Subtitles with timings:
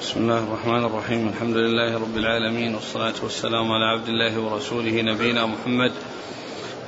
[0.00, 1.28] بسم الله الرحمن الرحيم.
[1.28, 5.92] الحمد لله رب العالمين والصلاة والسلام على عبد الله ورسوله نبينا محمد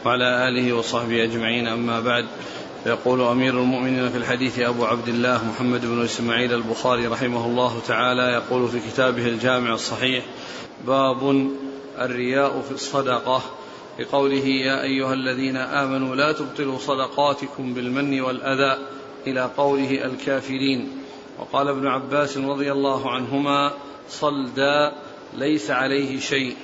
[0.05, 1.67] وعلى آله وصحبه أجمعين.
[1.67, 2.27] أما بعد
[2.87, 8.23] يقول أمير المؤمنين في الحديث أبو عبد الله محمد بن إسماعيل البخاري رحمه الله تعالى
[8.23, 10.25] يقول في كتابه الجامع الصحيح
[10.87, 11.51] باب
[11.99, 13.43] الرياء في الصدقة.
[13.99, 18.79] بقوله يا أيها الذين آمنوا لا تبطلوا صدقاتكم بالمن والأذى
[19.27, 20.89] إلى قوله الكافرين.
[21.39, 23.73] وقال ابن عباس رضي الله عنهما
[24.09, 24.93] صلدا
[25.35, 26.57] ليس عليه شيء.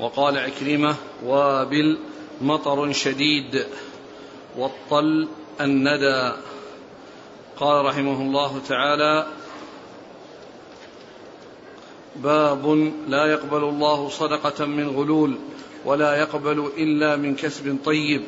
[0.00, 0.94] وقال عكرمة
[1.24, 1.98] وابل
[2.40, 3.66] مطر شديد
[4.56, 5.28] والطل
[5.60, 6.32] الندى.
[7.56, 9.26] قال رحمه الله تعالى
[12.16, 15.38] باب لا يقبل الله صدقة من غلول
[15.84, 18.22] ولا يقبل إلا من كسب طيب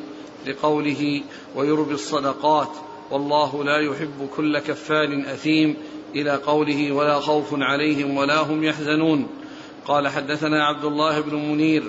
[0.45, 1.23] لقوله
[1.55, 2.69] ويربي الصدقات.
[3.11, 5.77] والله لا يحب كل كفار أثيم
[6.15, 9.27] إلى قوله ولا خوف عليهم ولا هم يحزنون.
[9.87, 11.83] قال حدثنا عبد الله بن منير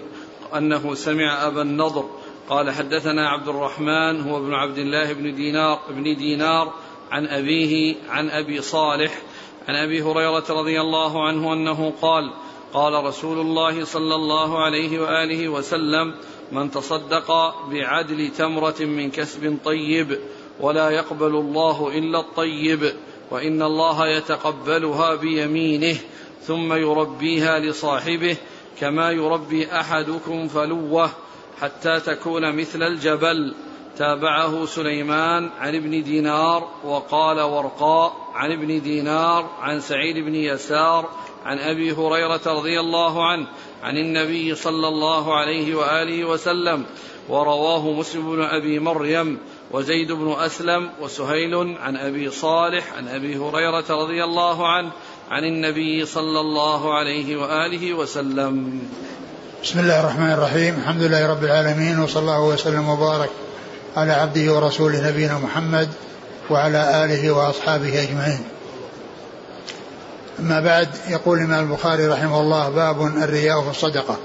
[0.54, 2.04] أنه سمع أبا النضر.
[2.48, 6.72] قال حدثنا عبد الرحمن هو ابن عبد الله بن دينار بن دينار
[7.10, 9.22] عن أبيه عن أبي صالح
[9.68, 12.32] عن أبي هريرة رضي الله عنه أنه قال
[12.72, 16.14] قال رسول الله صلى الله عليه وآله وسلم
[16.52, 20.18] من تصدق بعدل تمرة من كسب طيب
[20.60, 22.92] ولا يقبل الله إلا الطيب
[23.30, 25.96] وإن الله يتقبلها بيمينه
[26.42, 28.36] ثم يربيها لصاحبه
[28.80, 31.10] كما يربي أحدكم فلوه
[31.60, 33.54] حتى تكون مثل الجبل.
[33.98, 41.08] تابعه سليمان عن ابن دينار وقال ورقاء عن ابن دينار عن سعيد بن يسار
[41.44, 43.46] عن أبي هريرة رضي الله عنه
[43.82, 46.84] عن النبي صلى الله عليه وآله وسلم.
[47.28, 49.38] ورواه مسلم بن أبي مريم
[49.70, 54.90] وزيد بن أسلم وسهيل عن أبي صالح عن أبي هريرة رضي الله عنه
[55.30, 58.80] عن النبي صلى الله عليه وآله وسلم.
[59.62, 60.74] بسم الله الرحمن الرحيم.
[60.74, 63.30] الحمد لله رب العالمين وصلى الله وسلم وبارك
[63.96, 65.88] على عبده ورسوله نبينا محمد
[66.50, 68.44] وعلى آله وأصحابه أجمعين.
[70.38, 74.16] أما بعد يقول الإمام البخاري رحمه الله باب الرياء في الصدقة.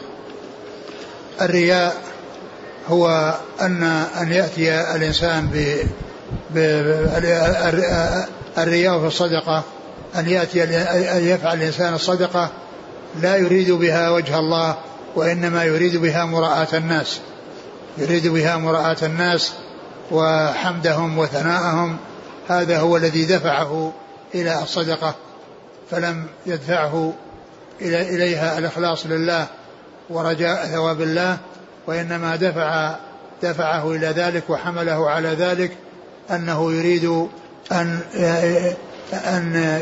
[1.41, 2.08] الرياء
[2.89, 3.83] هو أن
[4.21, 5.79] أن يأتي الإنسان ب
[8.57, 9.63] الرياء في الصدقة
[10.15, 10.63] أن يأتي
[11.17, 12.49] أن يفعل الإنسان الصدقة
[13.21, 14.75] لا يريد بها وجه الله
[15.15, 17.19] وإنما يريد بها مراءة الناس.
[17.97, 19.53] يريد بها مراءة الناس
[20.11, 21.97] وحمدهم وثناءهم.
[22.47, 23.93] هذا هو الذي دفعه
[24.35, 25.15] إلى الصدقة
[25.91, 27.13] فلم يدفعه
[27.81, 29.47] إلى إليها الإخلاص لله
[30.09, 31.37] ورجاء ثواب الله.
[31.89, 32.95] وإنما دفع
[33.43, 35.71] دفعه إلى ذلك وحمله على ذلك
[36.31, 37.27] أنه يريد
[37.71, 37.99] أن
[39.13, 39.79] أن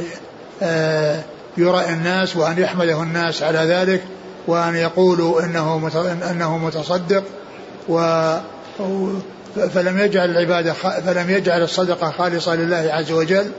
[1.57, 4.03] يرى الناس وأن يحمده الناس على ذلك
[4.47, 5.89] وأن يقولوا إنه
[6.31, 7.23] أنه متصدق
[7.89, 7.99] و
[9.73, 13.51] فلم يجعل العبادة فلم يجعل الصدقة خالصة لله عز وجل.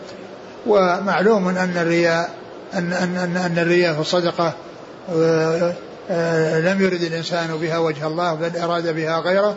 [0.67, 2.31] ومعلوم أن الرياء
[2.75, 4.53] أن أن أن الرياء في الصدقة
[5.17, 5.73] آه،
[6.61, 9.57] لم يرد الإنسان بها وجه الله بل أراد بها غيره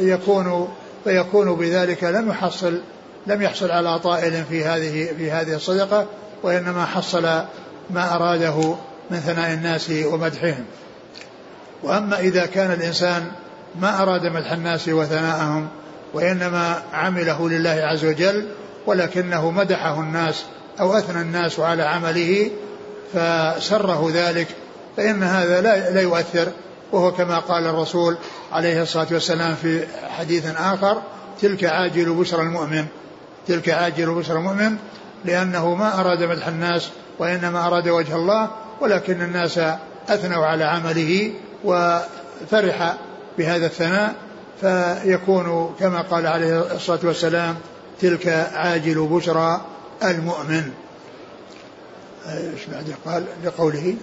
[0.00, 0.68] فيكون
[1.04, 2.80] فيكون بذلك لم يحصل
[3.26, 6.06] لم يحصل على طائل في هذه في هذه الصدقة
[6.42, 7.22] وإنما حصل
[7.90, 8.74] ما أراده
[9.10, 10.64] من ثناء الناس ومدحهم.
[11.82, 13.30] وأما إذا كان الإنسان
[13.80, 15.68] ما أراد مدح الناس وثناءهم
[16.14, 18.48] وإنما عمله لله عز وجل
[18.86, 20.44] ولكنه مدحه الناس
[20.80, 22.50] أو أثنى الناس على عمله
[23.12, 24.48] فسره ذلك
[24.96, 26.48] فإن هذا لا, لا يؤثر
[26.92, 28.16] وهو كما قال الرسول
[28.52, 29.86] عليه الصلاة والسلام في
[30.18, 31.02] حديث آخر
[31.40, 32.84] تلك عاجل بشرى المؤمن.
[33.48, 34.76] تلك عاجل بشرى المؤمن
[35.24, 38.50] لأنه ما أراد مدح الناس وإنما أراد وجه الله
[38.80, 39.58] ولكن الناس
[40.08, 41.32] أثنوا على عمله
[41.64, 42.96] وفرح
[43.38, 44.14] بهذا الثناء
[44.60, 47.56] فيكون كما قال عليه الصلاة والسلام
[48.00, 49.60] تلك عاجل بشرى
[50.02, 50.70] المؤمن.
[52.26, 53.94] إيش بعده قال لقوله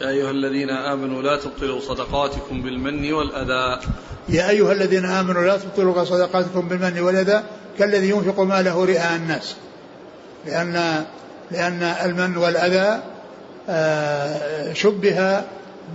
[0.00, 3.80] يا أيها الذين آمنوا لا تبطلوا صدقاتكم بالمن والأذى.
[4.28, 7.42] يا أيها الذين آمنوا لا تبطلوا صدقاتكم بالمن والأذى
[7.78, 9.56] كالذي ينفق ماله رئاء الناس.
[10.46, 11.04] لأن
[11.50, 13.02] لأن المن والأذى
[13.68, 15.44] آه، شبه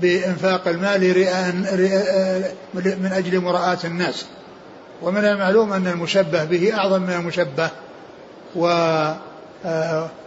[0.02, 1.56] بإنفاق المال رئاء
[2.74, 4.26] من أجل مراءاة الناس.
[5.02, 7.70] ومن المعلوم أن المشبه به أعظم من المشبه.
[8.56, 8.68] و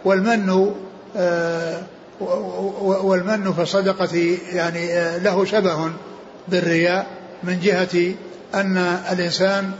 [0.05, 0.73] والمن
[1.17, 1.81] آه،
[3.03, 5.91] والمن في الصدقة يعني آه، له شبه
[6.47, 7.05] بالرياء
[7.43, 8.13] من جهة
[8.55, 8.77] أن
[9.11, 9.71] الإنسان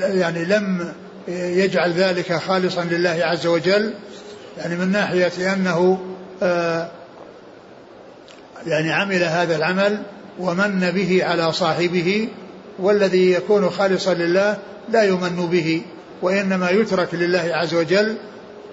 [0.00, 0.92] يعني لم
[1.28, 3.94] يجعل ذلك خالصا لله عز وجل
[4.58, 5.98] يعني من ناحية أنه
[6.42, 6.90] آه،
[8.66, 10.02] يعني عمل هذا العمل
[10.38, 12.28] ومن به على صاحبه
[12.78, 15.82] والذي يكون خالصا لله لا يمن به.
[16.22, 18.16] وإنما يترك لله عز وجل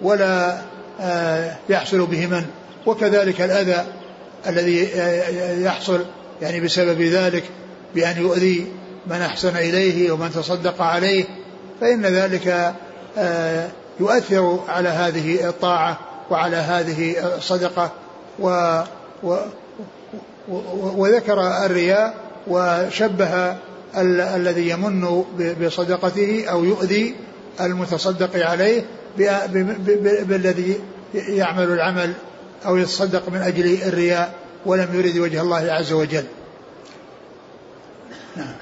[0.01, 0.61] ولا
[1.01, 2.45] آه، يحصل به من.
[2.85, 3.85] وكذلك الأذى
[4.47, 4.89] الذي
[5.63, 6.05] يحصل
[6.41, 7.43] يعني بسبب ذلك
[7.95, 8.67] بأن يؤذي
[9.07, 11.25] من أحسن إليه ومن تصدق عليه
[11.81, 12.73] فإن ذلك
[13.17, 13.67] آه،
[13.99, 15.99] يؤثر على هذه الطاعة
[16.29, 17.91] وعلى هذه الصدقة.
[18.39, 18.81] و
[19.23, 19.37] و
[20.95, 22.13] وذكر الرياء
[22.47, 23.51] وشبه
[23.97, 25.23] ال الذي يمن
[25.61, 27.15] بصدقته أو يؤذي
[27.61, 28.85] المتصدق عليه
[30.25, 30.79] بالذي
[31.13, 32.13] يعمل العمل
[32.65, 34.33] أو يتصدق من أجل الرياء
[34.65, 36.23] ولم يرد وجه الله عز وجل.
[38.35, 38.55] نعم.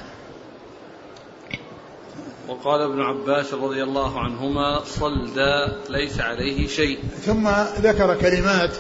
[2.47, 6.99] وقال ابن عباس رضي الله عنهما صلدا ليس عليه شيء.
[7.25, 7.49] ثم
[7.81, 8.71] ذكر كلمات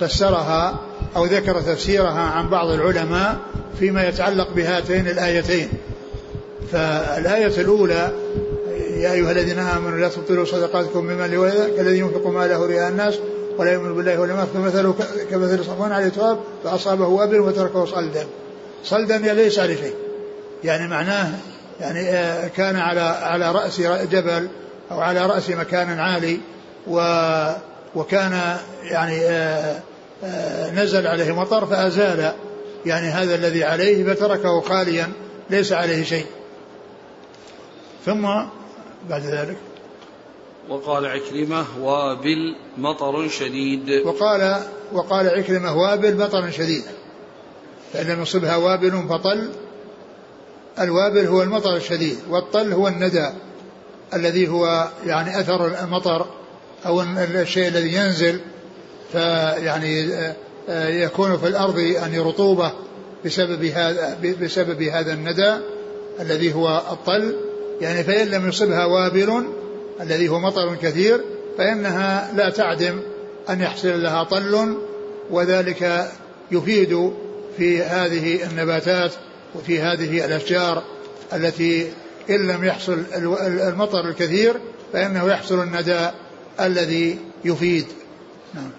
[0.00, 0.80] فسرها
[1.16, 3.36] أو ذكر تفسيرها عن بعض العلماء
[3.78, 5.68] فيما يتعلق بهاتين الآيتين.
[6.72, 8.12] فالآية الأولى
[9.02, 11.30] يا أيها الذين آمنوا لا تبطلوا صدقاتكم بمن
[11.76, 13.18] كالذي ينفق ماله رئاء الناس
[13.58, 14.94] ولا يؤمن بالله ولا ما مثله
[15.30, 18.26] كمثل صفوان عليه تراب فأصابه وابل وتركه صلدا.
[18.84, 19.94] صلدا ليس عليه شيء
[20.64, 21.30] يعني معناه
[21.80, 24.48] يعني آه، كان على على رأس جبل
[24.90, 26.40] أو على رأس مكان عالي
[26.86, 27.00] و
[27.94, 29.80] وكان يعني آه،
[30.24, 32.32] آه، نزل عليه مطر فأزال.
[32.86, 35.08] يعني هذا الذي عليه فتركه خاليا
[35.50, 36.26] ليس عليه شيء.
[38.06, 38.26] ثم
[39.10, 39.56] بعد ذلك.
[40.68, 43.90] وقال عكرمة وابل مطر شديد.
[44.04, 44.62] وقال
[44.92, 46.82] وقال عكرمة وابل مطر شديد.
[47.92, 49.48] فإن لم يصبها وابل فطل.
[50.80, 53.30] الوابل هو المطر الشديد والطل هو الندى
[54.14, 56.26] الذي هو يعني أثر المطر
[56.86, 58.40] أو الشيء الذي ينزل.
[59.12, 60.14] فيعني
[60.68, 62.72] آه، يكون في الأرض يعني رطوبة
[63.24, 65.56] بسبب هذا بسبب هذا الندى
[66.20, 67.51] الذي هو الطل.
[67.82, 69.44] يعني فإن لم يصبها وابل
[70.00, 71.20] الذي هو مطر كثير
[71.58, 73.00] فإنها لا تعدم
[73.50, 74.76] أن يحصل لها طل
[75.30, 76.10] وذلك
[76.50, 77.12] يفيد
[77.56, 79.12] في هذه النباتات
[79.54, 80.82] وفي هذه الأشجار
[81.32, 81.92] التي
[82.30, 83.04] إن لم يحصل
[83.68, 84.56] المطر الكثير
[84.92, 86.10] فإنه يحصل الندى
[86.60, 87.86] الذي يفيد.
[88.54, 88.70] نعم.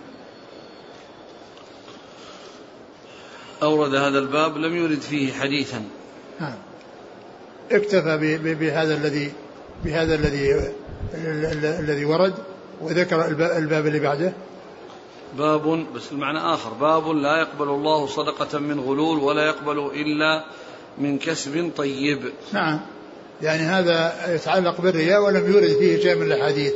[3.64, 5.84] أورد هذا الباب لم يرد فيه حديثا.
[6.40, 6.56] نعم.
[7.72, 9.32] اكتفى بهذا الذي
[9.86, 10.72] بهذا الذي
[11.80, 12.34] الذي ورد
[12.82, 13.26] وذكر
[13.58, 14.34] الباب اللي بعده.
[15.38, 16.74] باب بس المعنى آخر.
[16.74, 20.46] باب لا يقبل الله صدقة من غلول ولا يقبل إلا
[20.98, 22.20] من كسب طيب.
[22.54, 22.80] نعم.
[23.42, 26.74] يعني هذا يتعلق بالرياء ولم يورد فيه شيء من الأحاديث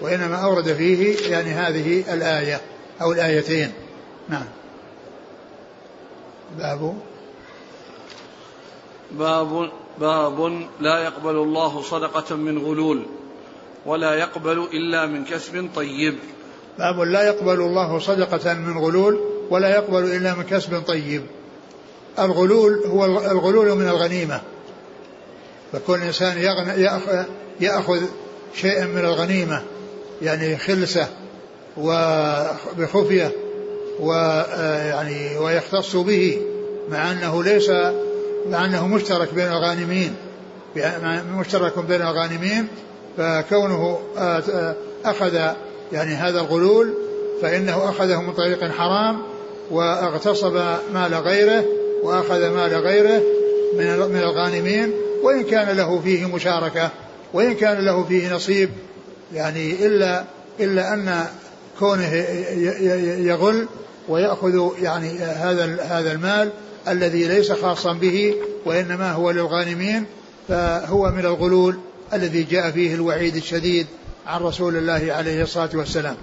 [0.00, 2.60] وإنما أورد فيه يعني هذه الآية
[3.02, 3.72] أو الآيتين.
[4.28, 4.46] نعم.
[6.58, 6.96] باب.
[9.12, 9.70] باب
[10.00, 13.02] باب لا يقبل الله صدقة من غلول
[13.86, 16.14] ولا يقبل إلا من كسب طيب.
[16.78, 19.20] باب لا يقبل الله صدقة من غلول
[19.50, 21.22] ولا يقبل إلا من كسب طيب.
[22.18, 24.40] الغلول هو الغلول من الغنيمة.
[25.72, 26.38] فكل إنسان
[27.60, 28.02] يأخذ
[28.54, 29.62] شيئا من الغنيمة
[30.22, 31.08] يعني خلسة
[31.76, 33.32] وبخفية
[34.00, 36.42] ويعني ويختص به
[36.90, 37.70] مع أنه ليس
[38.50, 40.14] مع أنه مشترك بين الغانمين
[41.36, 42.68] مشترك بين الغانمين
[43.16, 43.98] فكونه
[45.04, 45.34] أخذ
[45.92, 46.94] يعني هذا الغلول
[47.42, 49.22] فإنه أخذه من طريق حرام
[49.70, 50.60] واغتصب
[50.94, 51.64] مال غيره
[52.02, 53.22] وأخذ مال غيره
[53.78, 56.90] من من الغانمين وإن كان له فيه مشاركة
[57.32, 58.70] وإن كان له فيه نصيب
[59.34, 60.24] يعني إلا
[60.60, 61.26] إلا أن
[61.78, 62.14] كونه
[63.26, 63.66] يغل
[64.08, 66.50] ويأخذ يعني هذا هذا المال
[66.88, 70.04] الذي ليس خاصا به وإنما هو للغانمين
[70.48, 71.78] فهو من الغلول
[72.12, 73.86] الذي جاء فيه الوعيد الشديد
[74.26, 76.16] عن رسول الله عليه الصلاة والسلام.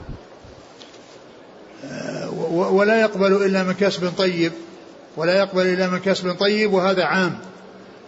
[2.51, 4.51] ولا يقبل إلا من كسب طيب
[5.17, 7.37] ولا يقبل إلا من كسب طيب وهذا عام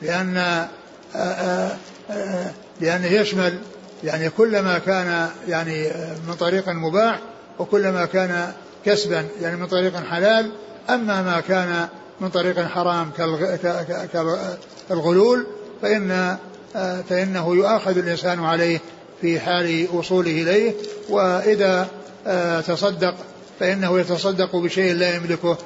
[0.02, 0.68] لأن آه،
[1.16, 1.78] آه،
[2.12, 3.60] آه، لأنه يشمل
[4.04, 5.92] يعني كلما كان يعني
[6.28, 7.20] من طريق مباح
[7.60, 8.54] وكلما كان
[8.86, 10.52] كسبا يعني من طريق حلال
[10.90, 11.88] أما ما كان
[12.22, 13.12] من طريق حرام
[14.90, 15.46] كالغلول
[15.82, 16.38] فإن
[17.10, 18.82] فإنه يؤاخذ الإنسان عليه
[19.22, 20.74] في حال وصوله إليه
[21.10, 21.88] وإذا
[22.68, 23.16] تصدق
[23.60, 25.58] فإنه يتصدق بشيء لا يملكه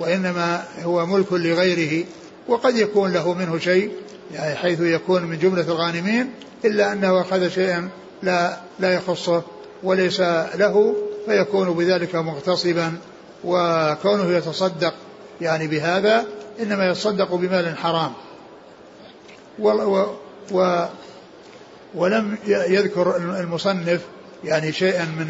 [0.00, 2.04] وإنما هو ملك لغيره
[2.48, 3.90] وقد يكون له منه شيء
[4.34, 6.30] يعني حيث يكون من جملة الغانمين
[6.64, 7.88] إلا أنه أخذ شيئا
[8.22, 9.42] لا لا يخصه
[9.82, 10.20] وليس
[10.54, 12.98] له فيكون بذلك مغتصبا
[13.44, 14.94] وكونه يتصدق
[15.40, 16.24] يعني بهذا
[16.60, 18.12] إنما يتصدق بمال حرام.
[19.58, 20.06] و و
[20.52, 20.84] و
[21.94, 24.00] ولم يذكر المصنف
[24.44, 25.28] يعني شيئا من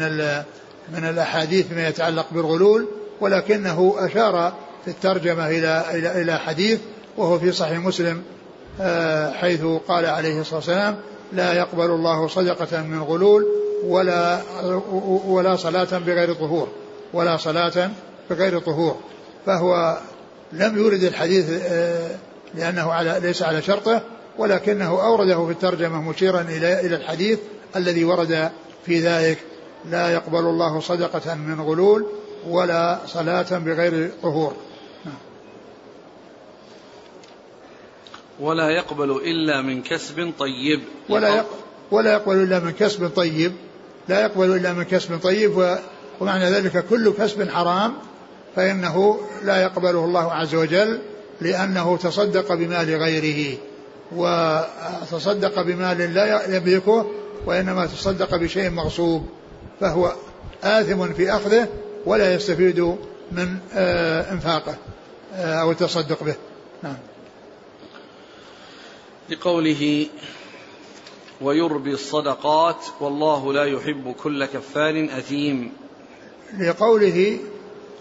[0.93, 2.87] من الأحاديث فيما يتعلق بالغلول
[3.21, 4.53] ولكنه أشار
[4.85, 6.79] في الترجمة إلى إلى إلى حديث
[7.17, 8.23] وهو في صحيح مسلم
[8.81, 10.97] آه، حيث قال عليه الصلاة والسلام
[11.33, 13.45] لا يقبل الله صدقة من غلول
[13.85, 14.41] ولا
[15.25, 16.67] ولا صلاة بغير طهور
[17.13, 17.89] ولا صلاة
[18.29, 18.97] بغير طهور.
[19.45, 19.97] فهو
[20.53, 22.15] لم يورد الحديث آه،
[22.55, 24.01] لأنه على ليس على شرطه
[24.37, 27.39] ولكنه أورده في الترجمة مشيرا إلى الحديث
[27.75, 28.51] الذي ورد
[28.85, 29.37] في ذلك.
[29.89, 32.05] لا يقبل الله صدقة من غلول
[32.47, 34.53] ولا صلاة بغير طهور.
[38.39, 40.81] ولا يقبل إلا من كسب طيب.
[41.09, 41.57] ولا يقبل
[41.91, 43.53] ولا يقبل إلا من كسب طيب.
[44.07, 45.77] لا يقبل إلا من كسب طيب
[46.19, 47.93] ومعنى ذلك كل كسب حرام
[48.55, 50.99] فإنه لا يقبله الله عز وجل
[51.41, 53.57] لأنه تصدق بمال غيره
[54.15, 57.05] وتصدق بمال لا يملكه
[57.45, 59.29] وإنما تصدق بشيء مغصوب
[59.79, 60.13] فهو
[60.63, 61.67] آثم في أخذه
[62.05, 62.79] ولا يستفيد
[63.31, 64.75] من آه، إنفاقه
[65.33, 66.35] آه، أو التصدق به.
[66.83, 66.97] نعم.
[69.29, 70.07] لقوله
[71.41, 75.71] ويربي الصدقات والله لا يحب كل كفار أثيم.
[76.59, 77.39] لقوله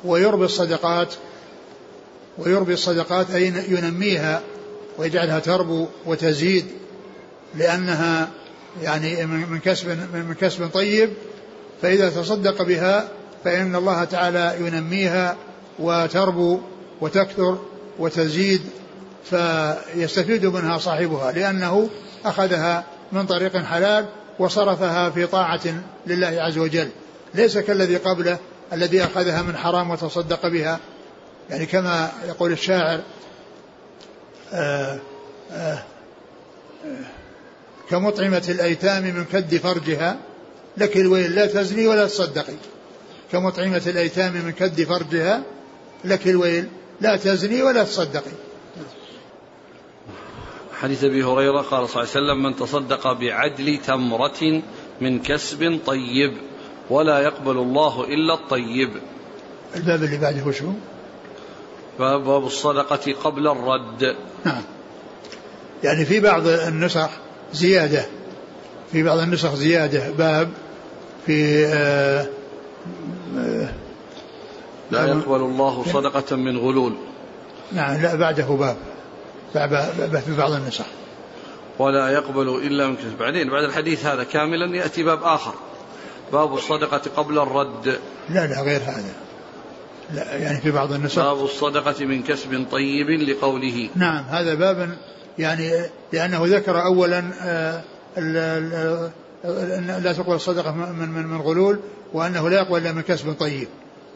[0.05, 1.15] ويربي الصدقات
[2.39, 4.43] ويربي الصدقات أي ينميها
[4.99, 6.67] ويجعلها تربو وتزيد
[7.55, 8.29] لأنها
[8.83, 11.11] يعني من كسب من كسب طيب
[11.83, 13.09] فإذا تصدق بها
[13.45, 15.37] فإن الله تعالى ينميها
[15.79, 16.61] وتربو
[17.01, 17.59] وتكثر
[17.99, 18.63] وتزيد
[19.25, 21.89] فيستفيد منها صاحبها لأنه
[22.25, 24.07] أخذها من طريق حلال
[24.39, 25.61] وصرفها في طاعة
[26.07, 26.89] لله عز وجل
[27.35, 28.39] ليس كالذي قبله
[28.73, 30.81] الذي أخذها من حرام وتصدق بها.
[31.50, 33.00] يعني كما يقول الشاعر
[34.52, 35.00] آآ آه،
[35.50, 35.83] آآ آه،
[36.85, 37.05] آه،
[37.91, 40.17] كمطعمة الأيتام من كد فرجها
[40.76, 42.55] لك الويل لا تزني ولا تصدقي.
[43.33, 45.43] كمطعمة الأيتام من كد فرجها
[46.05, 46.69] لك الويل
[47.00, 48.33] لا تزني ولا تصدقي.
[50.81, 54.62] حديث أبي هريرة قال صلى الله عليه وسلم من تصدق بعدل تمرة
[55.00, 56.52] من كسب طيب.
[56.91, 58.91] ولا يقبل الله إلا الطيب.
[59.77, 60.73] الباب اللي بعده وشو؟
[61.99, 64.17] باب الصدقة قبل الرد.
[64.45, 64.62] نعم.
[65.85, 67.11] يعني في بعض النسخ
[67.53, 68.07] زيادة
[68.93, 70.51] في بعض النسخ زيادة باب
[71.27, 72.27] في آه
[73.39, 73.69] آه
[74.91, 76.93] لا يقبل الله صدقة من غلول
[77.73, 78.77] نعم لا بعده باب
[80.27, 80.85] في بعض النسخ
[81.79, 85.55] ولا يقبل إلا من كسب بعدين بعد الحديث هذا كاملا يأتي باب آخر
[86.33, 87.99] باب الصدقة قبل الرد.
[88.31, 89.15] لا لا غير هذا.
[90.15, 91.23] لا يعني في بعض النسخ.
[91.23, 93.89] باب الصدقة من كسب طيب لقوله.
[93.97, 94.91] نعم هذا باب
[95.39, 95.71] يعني
[96.12, 97.83] لأنه ذكر أولا آه،
[99.99, 101.79] لا تقبل الصدقة من من من غلول
[102.12, 103.69] وأنه لا يقبل إلا من كسب طيب.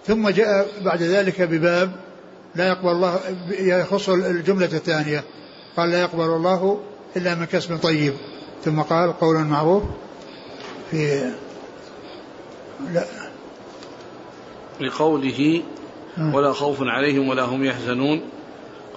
[0.06, 1.92] ثم جاء بعد ذلك بباب
[2.54, 3.20] لا يقبل الله
[3.58, 5.24] يخص الجملة الثانية.
[5.76, 6.80] قال لا يقبل الله
[7.16, 8.14] إلا من كسب طيب.
[8.64, 9.82] ثم قال قول معروف
[10.90, 11.30] في
[12.92, 13.04] لا.
[14.80, 15.62] لقوله
[16.18, 18.20] ولا خوف عليهم ولا هم يحزنون.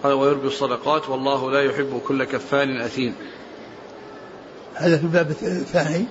[0.04, 3.16] قال ويربي الصدقات والله لا يحب كل كفار أثيم.
[4.76, 6.06] هذا في الباب الثاني.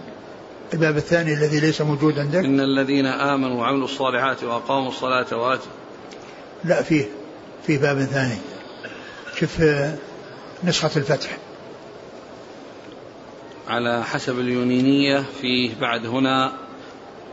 [0.75, 5.73] الباب الثاني الذي ليس موجود عندك إن الذين آمنوا وعملوا الصالحات وأقاموا الصلاة وآتوا
[6.65, 7.05] لا فيه.
[7.67, 8.39] فيه باب ثاني.
[9.37, 9.95] شوف آه،
[10.65, 11.39] نسخة الفتح.
[13.69, 16.53] على حسب اليونينية فيه بعد هنا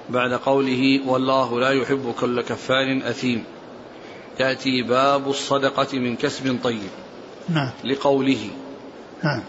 [0.09, 3.43] بعد قوله والله لا يحب كل كفار أثيم.
[4.39, 6.89] يأتي باب الصدقة من كسب طيب.
[7.50, 7.69] نعم.
[7.83, 8.50] لقوله
[9.24, 9.43] نعم.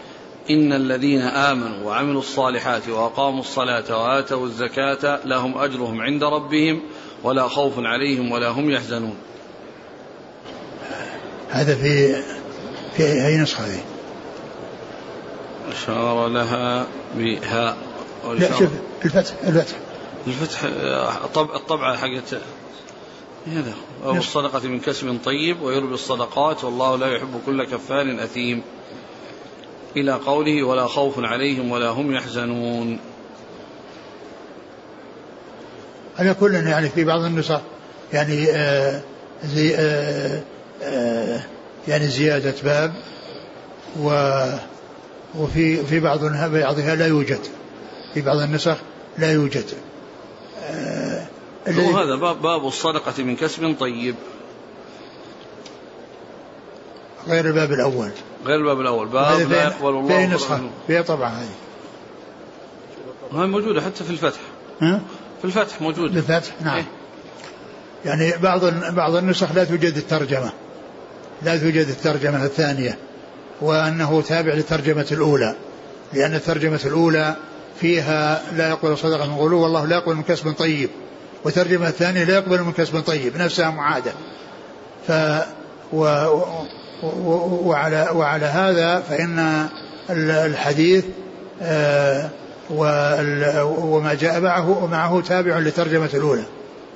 [0.51, 6.81] إن الذين آمنوا وعملوا الصالحات وأقاموا الصلاة وآتوا الزكاة لهم أجرهم عند ربهم
[7.23, 9.17] ولا خوف عليهم ولا هم يحزنون.
[11.49, 12.23] هذا في
[12.97, 13.81] في أي نسخة هذه؟
[15.73, 16.87] أشار لها
[17.17, 17.77] بهاء
[18.39, 18.69] لا شوف
[19.05, 19.86] الفتح الفتح.
[20.27, 20.63] الفتح
[21.37, 22.41] الطبعة حقت
[23.47, 23.75] هذا.
[24.05, 28.63] أو الصدقة من كسب طيب ويربي الصدقات والله لا يحب كل كفار أثيم.
[29.97, 32.99] إلى قوله ولا خوف عليهم ولا هم يحزنون.
[36.19, 37.61] على كل يعني في بعض النسخ
[38.13, 39.03] يعني آه
[39.45, 40.43] زي آه
[40.83, 41.41] آه
[41.89, 42.95] يعني زيادة باب
[44.01, 44.11] و
[45.35, 47.41] وفي في بعض بعضها لا يوجد.
[48.15, 48.77] في بعض النسخ
[49.19, 49.65] لا يوجد.
[50.63, 51.27] آه
[51.69, 54.15] هذا باب, باب الصدقة من كسب طيب.
[57.29, 58.11] غير الباب الأول.
[58.47, 59.09] غير الباب الأول.
[59.09, 60.61] باب لا يقبل الله في نسخة.
[60.87, 61.49] فيها طبعا هذه.
[63.33, 64.41] هاي موجودة حتى في الفتح.
[64.81, 65.01] ها؟
[65.39, 66.13] في الفتح موجودة.
[66.13, 66.77] في الفتح نعم.
[66.77, 66.85] إيه؟
[68.05, 70.53] يعني بعض بعض النسخ لا توجد الترجمة.
[71.43, 72.99] لا توجد الترجمة الثانية
[73.61, 75.55] وأنه تابع للترجمة الأولى.
[76.13, 77.37] لأن الترجمة الأولى
[77.81, 80.91] فيها لا يقبل صدقة من غلو والله لا يقبل من كسب طيب.
[81.45, 84.13] والترجمة الثانية لا يقبل من كسب طيب نفسها معادة.
[85.09, 85.13] ف
[85.93, 86.05] و
[87.65, 89.67] وعلى وعلى هذا فإن
[90.11, 91.05] الحديث
[91.63, 92.31] آه،
[92.71, 96.43] وما جاء معه ومعه تابع للترجمة الأولى.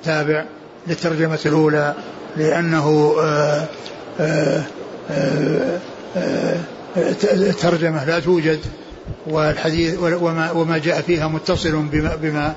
[0.03, 0.45] تابع
[0.87, 1.95] للترجمة الأولى
[2.37, 3.67] لأنه آه،
[4.19, 4.63] آه،
[7.61, 8.59] ترجمة لا توجد.
[9.27, 12.55] والحديث وما, وما جاء فيها متصل بما, بما,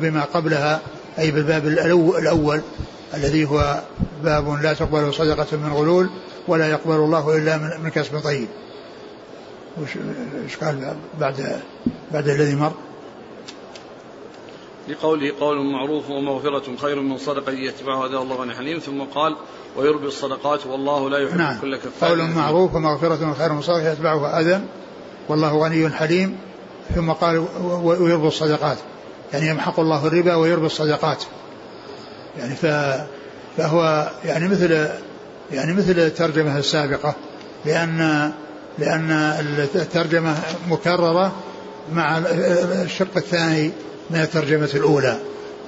[0.00, 0.80] بما قبلها
[1.18, 1.66] أي بالباب
[2.18, 2.60] الأول
[3.14, 3.80] الذي هو
[4.24, 6.10] باب لا تقبل صدقة من غلول
[6.48, 8.48] ولا يقبل الله إلا من كسب طيب.
[9.82, 11.60] وش قال بعد
[12.12, 12.72] بعد الذي مر؟
[14.88, 19.36] لقوله قول معروف ومغفرة خير من صدقة يتبعها هذا الله غني حليم ثم قال
[19.76, 21.60] ويربي الصدقات والله لا يحب نعم.
[21.60, 22.10] كل كفار.
[22.10, 24.60] قول معروف ومغفرة خير من صدقة يتبعها أذى.
[25.30, 26.36] والله غني حليم
[26.94, 27.44] ثم قال
[27.82, 28.76] ويربي الصدقات.
[29.32, 31.24] يعني يمحق الله الربا ويربي الصدقات.
[32.38, 32.54] يعني
[33.56, 34.88] فهو يعني مثل
[35.52, 37.14] يعني مثل الترجمة السابقة
[37.64, 38.30] لأن
[38.78, 39.10] لأن
[39.74, 40.36] الترجمة
[40.68, 41.32] مكررة
[41.92, 43.70] مع الشق الثاني
[44.10, 45.16] من الترجمة الأولى.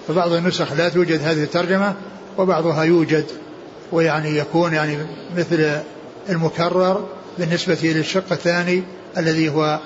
[0.09, 1.95] فبعض النسخ لا توجد هذه الترجمة
[2.38, 3.25] وبعضها يوجد
[3.92, 4.99] ويعني يكون يعني
[5.37, 5.81] مثل
[6.28, 8.83] المكرر بالنسبة للشق الثاني
[9.19, 9.81] الذي هو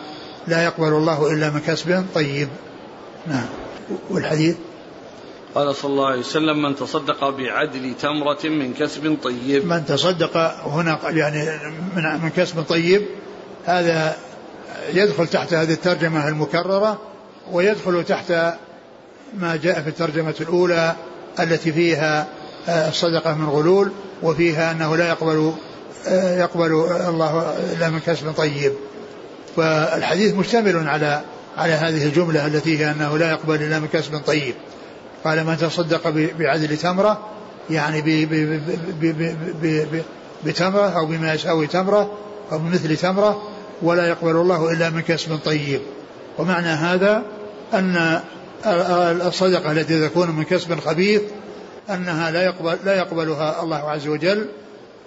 [0.49, 2.49] لا يقبل الله إلا من كسب طيب.
[3.27, 3.47] نعم.
[4.11, 4.57] والحديث؟
[5.55, 9.67] قال صلى الله عليه وسلم من تصدق بعدل تمرة من كسب طيب.
[9.67, 11.59] من تصدق هنا يعني
[11.97, 13.03] من, من كسب طيب
[13.65, 14.17] هذا
[14.93, 17.01] يدخل تحت هذه الترجمة المكررة
[17.53, 18.33] ويدخل تحت
[19.35, 20.97] ما جاء في الترجمة الأولى
[21.41, 22.27] التي فيها
[22.69, 23.91] آه، الصدقة من غلول
[24.23, 25.53] وفيها أنه لا يقبل
[26.07, 26.73] آه، يقبل
[27.09, 28.73] الله إلا من كسب طيب.
[29.57, 31.23] فالحديث مشتمل على
[31.57, 34.55] على هذه الجملة التي هي أنه لا يقبل إلا من كسب طيب.
[35.25, 37.29] قال من تصدق بعدل تمرة
[37.71, 38.03] يعني
[40.45, 42.19] بتمرة أو بما يساوي تمرة
[42.53, 43.43] أو بمثل تمرة
[43.83, 45.81] ولا يقبل الله إلا من كسب طيب.
[46.39, 47.23] ومعنى هذا
[47.75, 48.21] أن
[49.27, 51.23] الصدقة التي تكون من كسب خبيث
[51.91, 54.47] أنها لا يقبل لا يقبلها الله عز وجل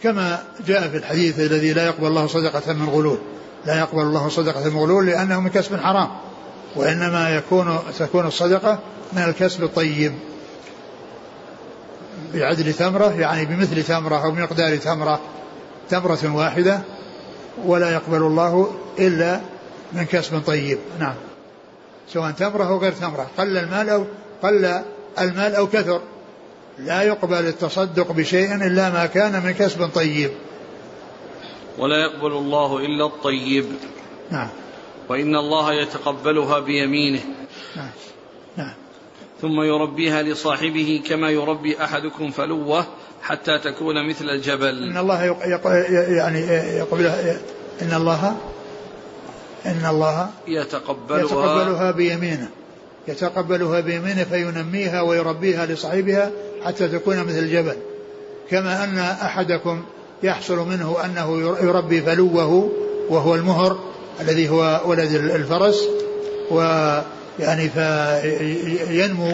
[0.04, 3.18] كما جاء في الحديث الذي لا يقبل الله صدقة من غلول.
[3.65, 6.10] لا يقبل الله صدقة من غلول لأنه من كسب حرام
[6.76, 8.80] وإنما يكون تكون الصدقة
[9.13, 10.13] من الكسب الطيب.
[12.34, 15.19] بعدل تمرة يعني بمثل تمرة أو بمقدار تمرة
[15.89, 16.80] تمرة واحدة
[17.65, 19.39] ولا يقبل الله إلا
[19.93, 20.78] من كسب طيب.
[21.00, 21.15] نعم.
[22.13, 24.06] سواء تمرة أو غير تمرة قل المال أو
[24.43, 24.82] قل
[25.19, 26.02] المال أو كثر.
[26.80, 30.32] لا يقبل التصدق بشيء إلا ما كان من كسب طيب.
[31.80, 33.65] ولا يقبل الله إلا الطيب.
[34.32, 34.50] نعم.
[35.10, 37.22] وإن الله يتقبلها بيمينه.
[37.76, 37.89] نعم.
[38.58, 38.74] نعم.
[39.42, 42.86] ثم يربيها لصاحبه كما يربي أحدكم فلوة
[43.22, 44.89] حتى تكون مثل الجبل.
[44.89, 45.38] إن الله يق...
[46.18, 46.39] يعني
[46.78, 47.39] يقبلها
[47.82, 48.38] إن الله
[49.65, 52.50] إن الله يتقبلها يتقبلها بيمينه.
[53.08, 56.32] يتقبلها بيمينه فينميها ويربيها لصاحبها
[56.65, 57.76] حتى تكون مثل الجبل.
[58.50, 59.84] كما أن أحدكم
[60.23, 62.71] يحصل منه أنه يربي فلوه
[63.10, 63.79] وهو المهر
[64.21, 65.88] الذي هو ولد الفرس
[66.51, 69.34] ويعني فينمو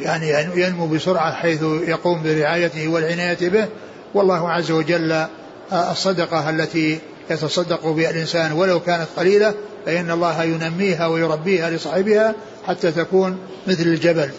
[0.00, 3.68] يعني ينمو بسرعة حيث يقوم برعايته والعناية به.
[4.14, 5.26] والله عز وجل
[5.72, 6.98] الصدقة التي
[7.30, 9.54] يتصدق بها الإنسان ولو كانت قليلة
[9.86, 12.34] فإن الله ينميها ويربيها لصاحبها
[12.66, 14.30] حتى تكون مثل الجبل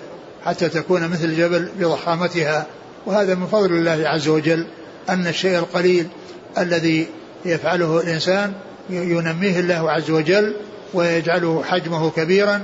[0.45, 2.65] حتى تكون مثل الجبل بضخامتها
[3.05, 4.65] وهذا من فضل الله عز وجل.
[5.09, 6.07] أن الشيء القليل
[6.57, 7.07] الذي
[7.45, 8.53] يفعله الإنسان
[8.89, 10.55] ينميه الله عز وجل
[10.93, 12.61] ويجعله حجمه كبيرا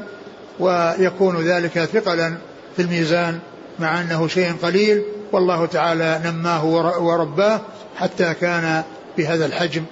[0.60, 2.38] ويكون ذلك ثقلا
[2.76, 3.40] في الميزان
[3.80, 6.66] مع أنه شيء قليل والله تعالى نماه
[7.00, 7.62] ورباه
[7.96, 8.84] حتى كان
[9.18, 9.84] بهذا الحجم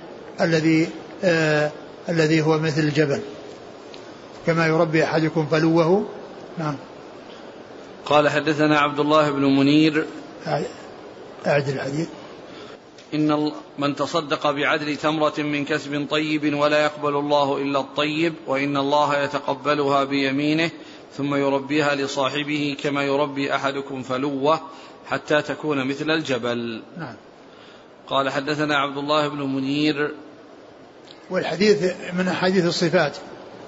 [0.41, 0.89] الذي
[1.23, 1.71] آه
[2.09, 3.21] الذي هو مثل الجبل.
[4.45, 6.05] كما يربي أحدكم فلوه.
[6.57, 6.75] نعم.
[8.05, 10.05] قال حدثنا عبد الله بن منير.
[11.47, 12.07] أعد الحديث.
[13.13, 19.23] إن من تصدق بعدل تمرة من كسب طيب ولا يقبل الله إلا الطيب وإن الله
[19.23, 20.69] يتقبلها بيمينه
[21.17, 24.61] ثم يربيها لصاحبه كما يربي أحدكم فلوة
[25.09, 26.81] حتى تكون مثل الجبل.
[26.97, 27.15] نعم.
[28.07, 30.11] قال حدثنا عبد الله بن منير.
[31.29, 33.17] والحديث من أحاديث الصفات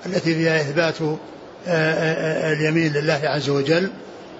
[0.06, 1.17] التي فيها إثبات آه،
[1.67, 3.89] آه، آه، اليمين لله عز وجل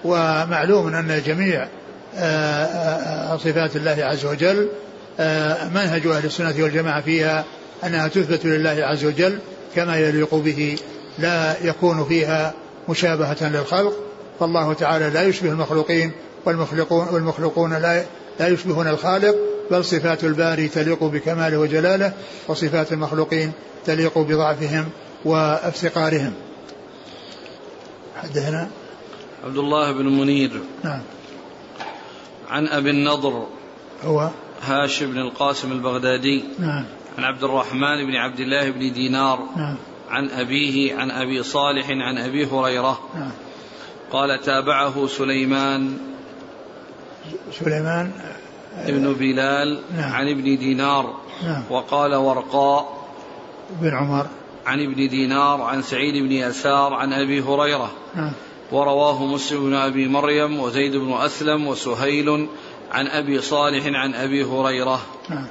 [0.04, 1.68] ومعلوم أن جميع
[3.36, 4.68] صفات الله عز وجل
[5.74, 7.44] منهج أهل السنة والجماعة فيها
[7.84, 9.38] أنها تثبت لله عز وجل
[9.74, 10.78] كما يليق به
[11.18, 12.54] لا يكون فيها
[12.88, 13.92] مشابهة للخلق.
[14.40, 16.12] فالله تعالى لا يشبه المخلوقين
[16.44, 18.04] والمخلقون والمخلوقون لا
[18.40, 19.36] لا يشبهون الخالق
[19.70, 22.12] بل صفات الباري تليق بكماله وجلاله
[22.48, 23.52] وصفات المخلوقين
[23.86, 24.88] تليق بضعفهم
[25.24, 26.32] وافتقارهم
[28.16, 28.68] حدثنا
[29.44, 30.60] عبد الله بن منير.
[30.84, 31.00] نعم.
[32.48, 33.46] عن أبي النضر.
[34.04, 34.30] هو؟
[34.62, 36.84] هاشم بن القاسم البغدادي نعم.
[37.18, 39.76] عن عبد الرحمن بن عبد الله بن دينار نعم.
[40.10, 43.00] عن أبيه عن أبي صالح عن أبي هريرة.
[43.14, 43.30] نعم.
[44.12, 45.98] قال تابعه سليمان
[47.52, 48.12] سليمان
[48.76, 50.12] ابن بلال نعم.
[50.12, 51.14] عن ابن دينار.
[51.44, 51.62] نعم.
[51.70, 53.06] وقال ورقاء
[53.80, 54.26] بن عمر.
[54.66, 57.90] عن ابن دينار عن سعيد بن يسار عن أبي هريرة.
[58.14, 58.32] نعم.
[58.72, 62.48] ورواه مسلم بن أبي مريم وزيد بن أسلم وسهيل
[62.90, 65.00] عن أبي صالح عن أبي هريرة.
[65.28, 65.46] نعم.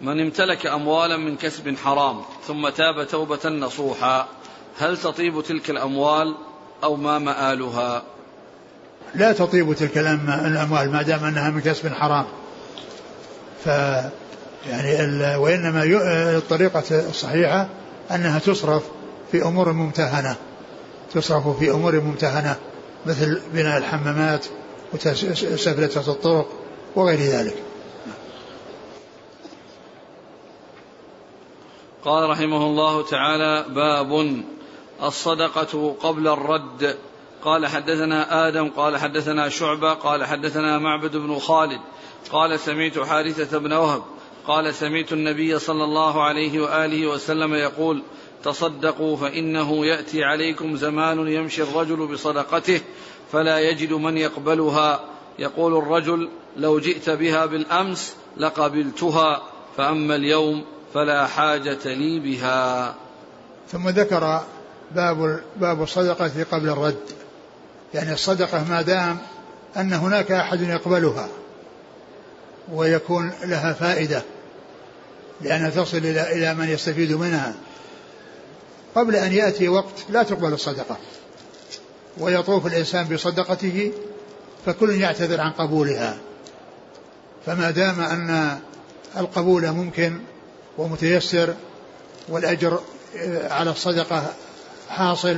[0.00, 4.28] من امتلك أموالا من كسب حرام ثم تاب توبة نصوحا
[4.78, 6.34] هل تطيب تلك الأموال
[6.84, 8.02] أو ما مآلها؟
[9.14, 12.26] لا تطيب تلك الأموال ما دام أنها من كسب حرام.
[13.64, 13.66] ف
[14.66, 15.82] يعني وإنما
[16.36, 17.68] الطريقة الصحيحة
[18.10, 18.82] أنها تصرف
[19.32, 20.36] في أمور ممتهنة.
[21.14, 22.56] تصرف في أمور ممتهنة
[23.06, 24.46] مثل بناء الحمامات
[24.94, 26.48] وسفلة الطرق
[26.96, 27.62] وغير ذلك.
[32.04, 34.42] قال رحمه الله تعالى باب
[35.02, 36.96] الصدقة قبل الرد.
[37.44, 41.80] قال حدثنا آدم قال حدثنا شعبة قال حدثنا معبد بن خالد.
[42.32, 44.02] قال سمعت حارثة بن وهب.
[44.46, 48.02] قال سمعت النبي صلى الله عليه وآله وسلم يقول
[48.44, 52.80] تصدقوا فإنه يأتي عليكم زمان يمشي الرجل بصدقته
[53.32, 55.00] فلا يجد من يقبلها.
[55.38, 59.42] يقول الرجل لو جئت بها بالأمس لقبلتها
[59.76, 62.94] فأما اليوم فلا حاجة لي بها.
[63.68, 64.42] ثم ذكر
[64.94, 67.04] باب باب الصدقة قبل الرد.
[67.94, 69.18] يعني الصدقة ما دام
[69.76, 71.28] أن هناك أحد يقبلها
[72.72, 74.22] ويكون لها فائدة
[75.40, 77.54] لأنها تصل إلى إلى من يستفيد منها.
[78.94, 80.96] قبل أن يأتي وقت لا تقبل الصدقة.
[82.18, 83.92] ويطوف الإنسان بصدقته
[84.66, 86.18] فكل يعتذر عن قبولها.
[87.46, 88.58] فما دام أن
[89.16, 90.18] القبول ممكن
[90.78, 91.54] ومتيسر
[92.28, 92.80] والأجر
[93.50, 94.32] على الصدقة
[94.88, 95.36] حاصل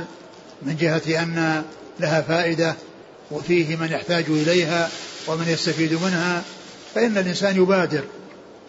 [0.61, 1.63] من جهة أن
[1.99, 2.75] لها فائدة
[3.31, 4.89] وفيه من يحتاج إليها
[5.27, 6.43] ومن يستفيد منها
[6.95, 8.03] فإن الإنسان يبادر.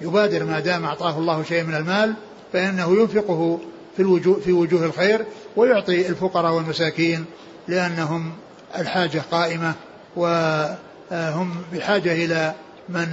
[0.01, 2.15] يبادر ما دام أعطاه الله شيء من المال
[2.53, 3.59] فإنه ينفقه
[3.97, 5.25] في الوجوه في وجوه الخير
[5.57, 7.25] ويعطي الفقراء والمساكين
[7.69, 8.33] لأنهم
[8.79, 9.75] الحاجة قائمة
[10.17, 12.55] وهم بحاجة إلى
[12.89, 13.09] من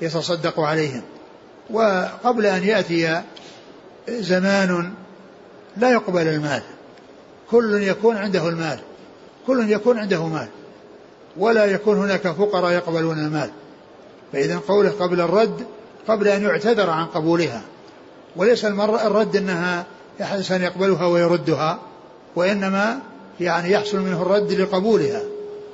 [0.00, 1.02] يتصدق عليهم.
[1.70, 3.22] وقبل أن يأتي
[4.08, 4.92] زمان
[5.76, 6.62] لا يقبل المال.
[7.50, 8.80] كل يكون عنده المال.
[9.46, 10.48] كل يكون عنده مال.
[11.36, 13.50] ولا يكون هناك فقراء يقبلون المال.
[14.32, 15.66] فإذا قوله قبل الرد
[16.08, 17.62] قبل أن يعتذر عن قبولها.
[18.36, 19.86] وليس الرد أنها
[20.20, 21.78] الإنسان يقبلها ويردها
[22.36, 22.98] وإنما
[23.40, 25.22] يعني يحصل منه الرد لقبولها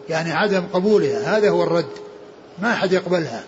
[0.09, 1.91] يعني عدم قبولها هذا هو الرد
[2.59, 3.45] ما أحد يقبلها.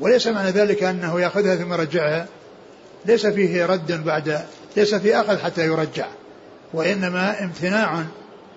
[0.00, 2.26] وليس معنى ذلك أنه يأخذها ثم يرجعها
[3.06, 4.40] ليس فيه رد بعد
[4.76, 6.06] ليس في أخذ حتى يرجع
[6.72, 8.04] وإنما امتناع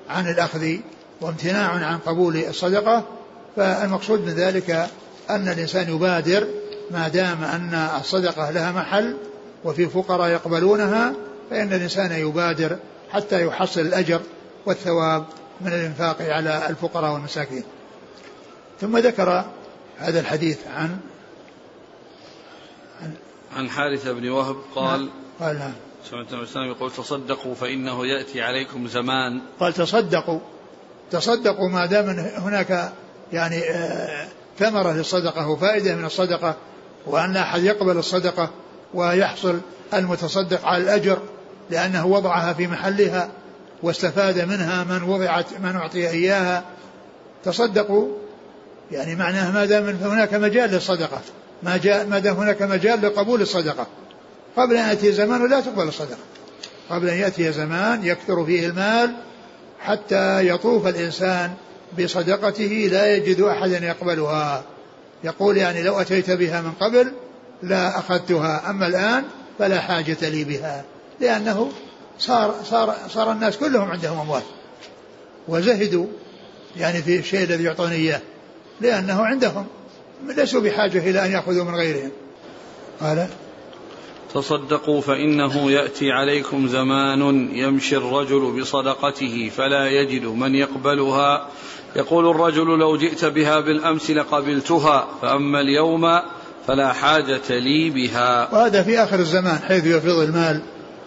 [0.10, 0.76] عن الأخذ
[1.22, 3.04] وامتناع عن قبول الصدقة
[3.56, 4.88] فالمقصود من ذلك
[5.30, 6.48] أن الإنسان يبادر
[6.92, 9.18] ما دام أن الصدقة لها محل
[9.64, 11.14] وفي فقراء يقبلونها
[11.50, 12.78] فإن الإنسان يبادر
[13.12, 14.22] حتى يحصل الأجر
[14.66, 15.26] والثواب
[15.62, 17.64] من الإنفاق على الفقراء والمساكين.
[18.82, 19.46] ثم ذكر
[19.98, 20.98] هذا الحديث عن
[23.02, 23.14] عن,
[23.56, 25.10] عن حارثة بن وهب قال نعم
[25.40, 25.74] قال نعم.
[26.10, 29.42] سمعت النبي يقول تصدقوا فإنه يأتي عليكم زمان.
[29.60, 30.40] قال تصدقوا
[31.12, 32.94] تصدقوا ما دام هناك
[33.34, 34.28] يعني آه،
[34.60, 36.56] ثمرة للصدقة وفائدة من الصدقة
[37.06, 38.50] وأن أحد يقبل الصدقة
[38.94, 39.60] ويحصل
[39.94, 41.20] المتصدق على الأجر
[41.70, 43.30] لأنه وضعها في محلها
[43.84, 46.64] واستفاد منها من وضعت من أعطي إياها.
[47.44, 48.08] تصدقوا؟
[48.92, 51.22] يعني معناه ما دام هناك مجال للصدقة.
[51.64, 53.88] ما جاء ما دام هناك مجال لقبول الصدقة.
[54.58, 56.18] قبل أن يأتي زمان لا تقبل الصدقة.
[56.90, 59.14] قبل أن يأتي زمان يكثر فيه المال
[59.80, 61.54] حتى يطوف الإنسان
[62.00, 64.64] بصدقته لا يجد أحدا يقبلها.
[65.24, 67.12] يقول يعني لو أتيت بها من قبل
[67.64, 68.70] لا أخذتها.
[68.70, 69.24] أما الآن
[69.60, 70.84] فلا حاجة لي بها.
[71.22, 71.72] لأنه
[72.20, 74.42] صار صار صار الناس كلهم عندهم أموال.
[75.48, 76.06] وزهدوا
[76.78, 78.22] يعني في الشيء الذي يعطون إياه
[78.82, 79.66] لأنه عندهم.
[80.28, 82.12] ليسوا بحاجة إلى أن يأخذوا من غيرهم.
[83.02, 83.28] قال
[84.34, 91.48] تصدقوا فإنه يأتي عليكم زمان يمشي الرجل بصدقته فلا يجد من يقبلها.
[91.96, 96.22] يقول الرجل لو جئت بها بالأمس لقبلتها فأما اليوم
[96.68, 98.54] فلا حاجة لي بها.
[98.54, 100.62] وهذا في آخر الزمان حيث يفيض المال.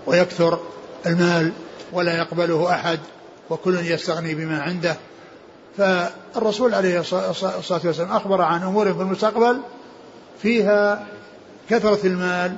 [0.07, 0.59] ويكثر
[1.07, 1.53] المال
[1.93, 2.99] ولا يقبله أحد
[3.51, 4.97] وكل يستغني بما عنده.
[5.77, 9.61] فالرسول عليه الصلاة والسلام أخبر عن أمور في المستقبل
[10.43, 11.07] فيها
[11.71, 12.57] كثرة المال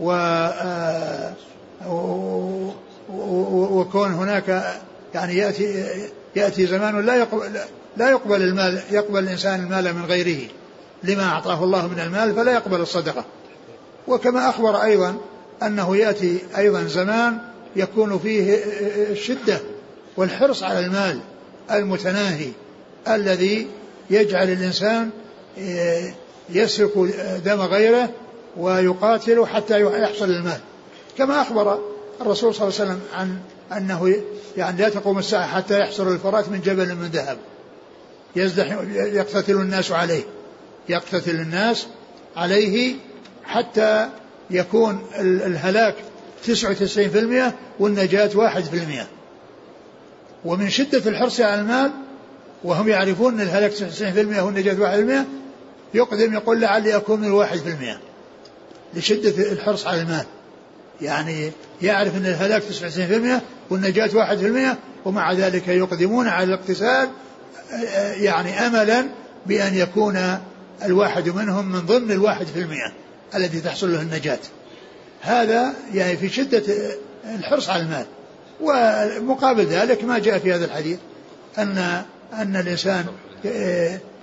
[0.00, 1.32] و آه،
[3.70, 4.80] وكون هناك
[5.14, 5.84] يعني يأتي
[6.36, 7.60] يأتي زمان لا يقبل
[7.96, 10.48] لا يقبل المال يقبل الإنسان المال من غيره.
[11.02, 13.24] لما أعطاه الله من المال فلا يقبل الصدقة.
[14.08, 15.16] وكما أخبر أيضا
[15.62, 17.38] أنه يأتي أيضا زمان
[17.76, 18.54] يكون فيه
[19.10, 19.60] الشدة
[20.16, 21.20] والحرص على المال
[21.70, 22.48] المتناهي
[23.08, 23.66] الذي
[24.10, 25.10] يجعل الإنسان
[26.50, 26.98] يسفك
[27.44, 28.10] دم غيره
[28.56, 30.60] ويقاتل حتى يحصل المال.
[31.18, 31.78] كما أخبر
[32.20, 33.38] الرسول صلى الله عليه وسلم عن
[33.76, 34.14] أنه
[34.56, 37.38] يعني لا تقوم الساعة حتى يحصل الفرات من جبل من ذهب.
[38.36, 40.22] يزدحم يقتتل الناس عليه.
[40.88, 41.86] يقتتل الناس
[42.36, 42.94] عليه
[43.44, 44.08] حتى
[44.50, 45.94] يكون الهلاك
[46.46, 46.50] 99%
[47.80, 49.06] والنجاة 1%
[50.44, 51.90] ومن شدة الحرص على المال
[52.64, 55.24] وهم يعرفون أن الهلاك 99% والنجاة 1%
[55.94, 57.98] يقدم يقول لعلي أكون من الواحد في المئة
[58.94, 60.24] لشدة الحرص على المال.
[61.00, 61.52] يعني
[61.82, 64.08] يعرف أن الهلاك 99% والنجاة
[64.72, 64.76] 1%
[65.06, 67.08] ومع ذلك يقدمون على الاقتصاد
[68.16, 69.06] يعني أملا
[69.46, 70.38] بأن يكون
[70.84, 73.03] الواحد منهم من ضمن الواحد في المئة.
[73.34, 74.38] الذي تحصل له النجاة.
[75.20, 76.62] هذا يعني في شدة
[77.24, 78.06] الحرص على المال.
[78.60, 80.98] ومقابل ذلك ما جاء في هذا الحديث
[81.58, 83.06] أن أن الإنسان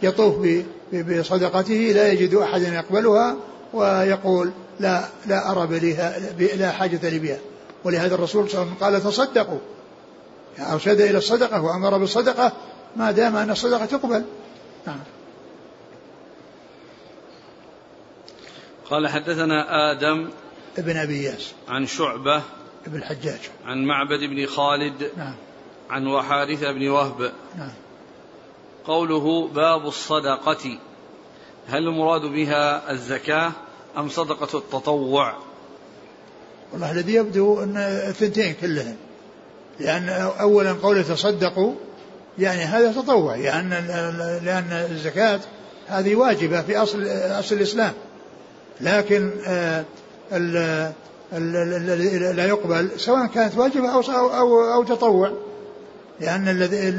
[0.03, 0.47] يطوف
[0.93, 3.35] بصدقته لا يجد أحدا يقبلها
[3.73, 6.19] ويقول لا لا أرى بليها
[6.55, 7.37] لا حاجة لي بها.
[7.83, 9.59] ولهذا الرسول صلى الله عليه وسلم قال تصدقوا.
[10.59, 12.51] أرشد إلى الصدقة وأمر بالصدقة
[12.95, 14.23] ما دام أن الصدقة تقبل.
[14.87, 14.99] نعم.
[18.91, 20.29] قال حدثنا آدم
[20.77, 21.53] ابن أبي ياس.
[21.69, 22.41] عن شعبة
[22.87, 23.39] ابن الحجاج.
[23.65, 25.35] عن معبد بن خالد نعم.
[25.89, 27.31] عن وحارثة بن وهب.
[27.57, 27.71] نعم.
[28.85, 30.79] قوله باب الصدقة
[31.69, 33.51] هل المراد بها الزكاة
[33.97, 35.33] أم صدقة التطوع؟
[36.71, 38.95] والله الذي يبدو أن الثنتين كلهن.
[39.79, 41.75] لأن أولا قوله تصدقوا
[42.39, 43.69] يعني هذا تطوع يعني
[44.45, 45.39] لأن الزكاة
[45.87, 47.07] هذه واجبة في أصل
[47.39, 47.93] أصل الإسلام.
[48.81, 49.83] لكن آه،
[52.31, 55.31] لا يقبل سواء كانت واجبة أو أو أو تطوع.
[56.19, 56.89] لأن الذي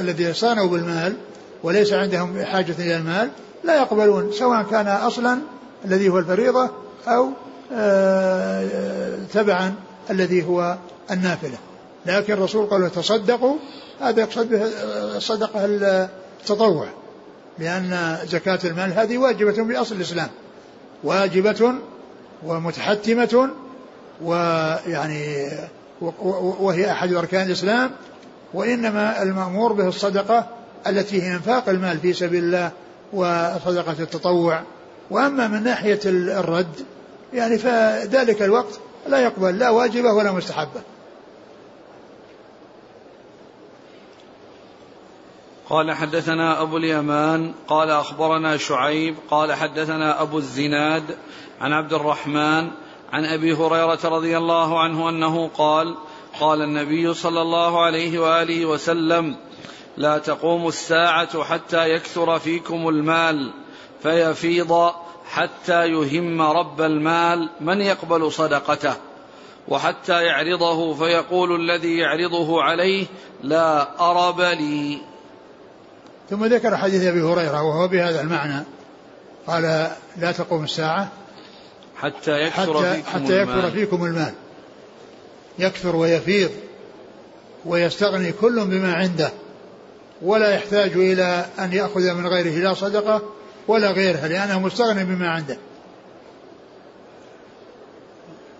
[0.00, 1.16] الذي صانوا بالمال
[1.62, 3.30] وليس عندهم حاجة إلى المال
[3.64, 5.38] لا يقبلون سواء كان أصلا
[5.84, 6.70] الذي هو الفريضة
[7.08, 7.28] أو
[7.72, 8.68] آه،
[9.34, 9.74] تبعا
[10.10, 10.76] الذي هو
[11.10, 11.58] النافلة.
[12.06, 13.56] لكن الرسول قال تصدقوا
[14.00, 14.62] هذا يقصد به
[15.16, 16.86] الصدقة التطوع
[17.58, 20.28] لأن زكاة المال هذه واجبة بأصل الإسلام.
[21.04, 21.74] واجبة
[22.46, 23.48] ومتحتمة
[24.22, 25.48] ويعني
[26.60, 27.90] وهي أحد أركان الإسلام
[28.54, 30.46] وإنما المأمور به الصدقة
[30.86, 32.70] التي هي إنفاق المال في سبيل الله
[33.12, 34.62] وصدقة التطوع.
[35.10, 36.74] وأما من ناحية الرد
[37.34, 40.80] يعني فذلك الوقت لا يقبل لا واجبة ولا مستحبة.
[45.70, 51.16] قال حدثنا أبو اليمان قال أخبرنا شعيب قال حدثنا أبو الزناد
[51.60, 52.70] عن عبد الرحمن
[53.12, 55.96] عن أبي هريرة رضي الله عنه أنه قال
[56.40, 59.36] قال النبي صلى الله عليه وآله وسلم
[59.96, 63.52] لا تقوم الساعة حتى يكثر فيكم المال
[64.02, 64.92] فيفيض
[65.30, 68.94] حتى يهم رب المال من يقبل صدقته
[69.68, 73.06] وحتى يعرضه فيقول الذي يعرضه عليه
[73.42, 75.07] لا أرب لي.
[76.30, 78.64] ثم ذكر حديث أبي هريرة وهو بهذا المعنى.
[79.46, 81.08] قال لا تقوم الساعة
[81.96, 83.72] حتى يكثر حتى, فيكم, حتى يكثر المال.
[83.72, 84.32] فيكم المال.
[85.58, 86.50] يكثر ويفيض
[87.66, 89.30] ويستغني كل بما عنده
[90.22, 93.22] ولا يحتاج إلى أن يأخذ من غيره لا صدقة
[93.68, 95.56] ولا غيرها لأنه مستغني بما عنده.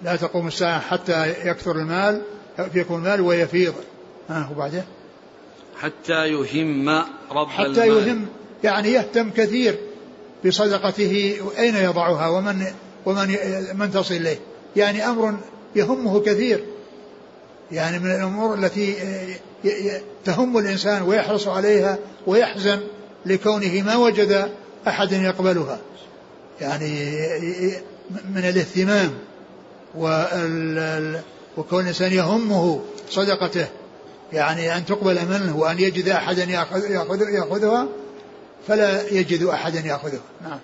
[0.02, 2.22] لا تقوم الساعة حتى يكثر المال
[2.72, 3.74] فيكم المال ويفيض.
[4.28, 4.84] ها وبعدين؟
[5.78, 6.88] حتى يهم
[7.32, 8.08] رب حتى المال.
[8.08, 8.26] يهم
[8.64, 9.78] يعني يهتم كثير
[10.46, 12.64] بصدقته أين يضعها؟ ومن
[13.06, 13.36] ومن
[13.74, 14.38] من تصل إليه؟
[14.76, 15.36] يعني أمر
[15.76, 16.64] يهمه كثير.
[17.72, 18.94] يعني من الأمور التي
[20.24, 22.80] تهم الإنسان ويحرص عليها ويحزن
[23.26, 24.48] لكونه ما وجد
[24.88, 25.78] أحد يقبلها.
[26.60, 27.10] يعني
[28.34, 29.10] من الاهتمام
[31.56, 33.66] وكون الإنسان يهمه صدقته.
[34.32, 37.88] يعني أن تقبل منه وأن يجد أحدا يأخذ يأخذ يأخذها
[38.66, 40.20] فلا يجد أحدا يأخذها.
[40.42, 40.58] نعم.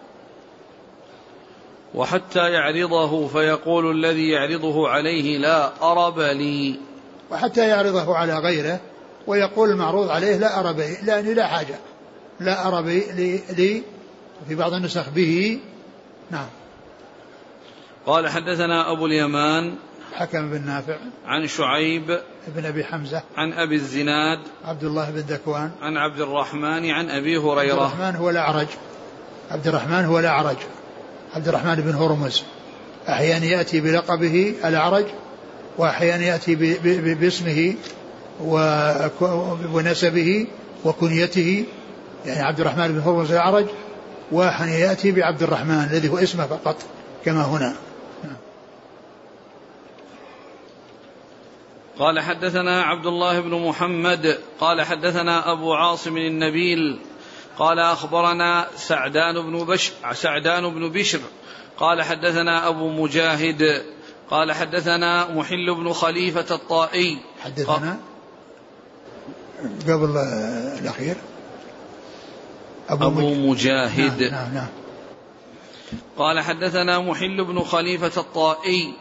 [1.95, 6.81] وحتى يعرضه فيقول الذي يعرضه عليه لا أرب لي.
[7.31, 8.81] وحتى يعرضه على غيره
[9.27, 11.79] ويقول المعروض عليه لا أرى به لأني لا حاجة.
[12.41, 13.83] لا أرى به لي, لي
[14.49, 15.61] في بعض النسخ به.
[16.31, 16.49] نعم.
[18.07, 19.75] قال حدثنا أبو اليمان
[20.13, 20.97] حكم بن نافع.
[21.27, 26.91] عن شعيب بن أبي حمزة عن أبي الزناد عبد الله بن ذكوان عن عبد الرحمن
[26.91, 27.73] عن أبي هريرة.
[27.73, 28.67] عبد الرحمن هو الأعرج
[29.51, 30.57] عبد الرحمن هو الأعرج
[31.35, 32.43] عبد الرحمن بن هرمز.
[33.09, 35.05] أحيانا يأتي بلقبه الأعرج
[35.79, 36.55] وأحيانا يأتي
[37.15, 37.75] باسمه
[39.73, 40.47] ونسبه
[40.85, 41.65] وكنيته.
[42.27, 43.67] يعني عبد الرحمن بن هرمز الأعرج
[44.33, 46.77] وأحيانا يأتي بعبد الرحمن الذي هو اسمه فقط
[47.25, 47.75] كما هنا.
[51.99, 56.99] قال حدثنا عبد الله بن محمد قال حدثنا أبو عاصم النبيل
[57.59, 61.21] قال أخبرنا سعدان بن بشر سعدان بن بشر
[61.79, 63.83] قال حدثنا أبو مجاهد
[64.31, 67.19] قال حدثنا محل بن خليفة الطائي.
[67.45, 67.99] حدثنا؟
[69.89, 70.17] قبل
[70.81, 71.17] الأخير.
[72.89, 74.23] أبو, أبو مجاهد.
[74.23, 74.69] نعم, نعم, نعم.
[76.19, 78.95] قال حدثنا محل بن خليفة الطائي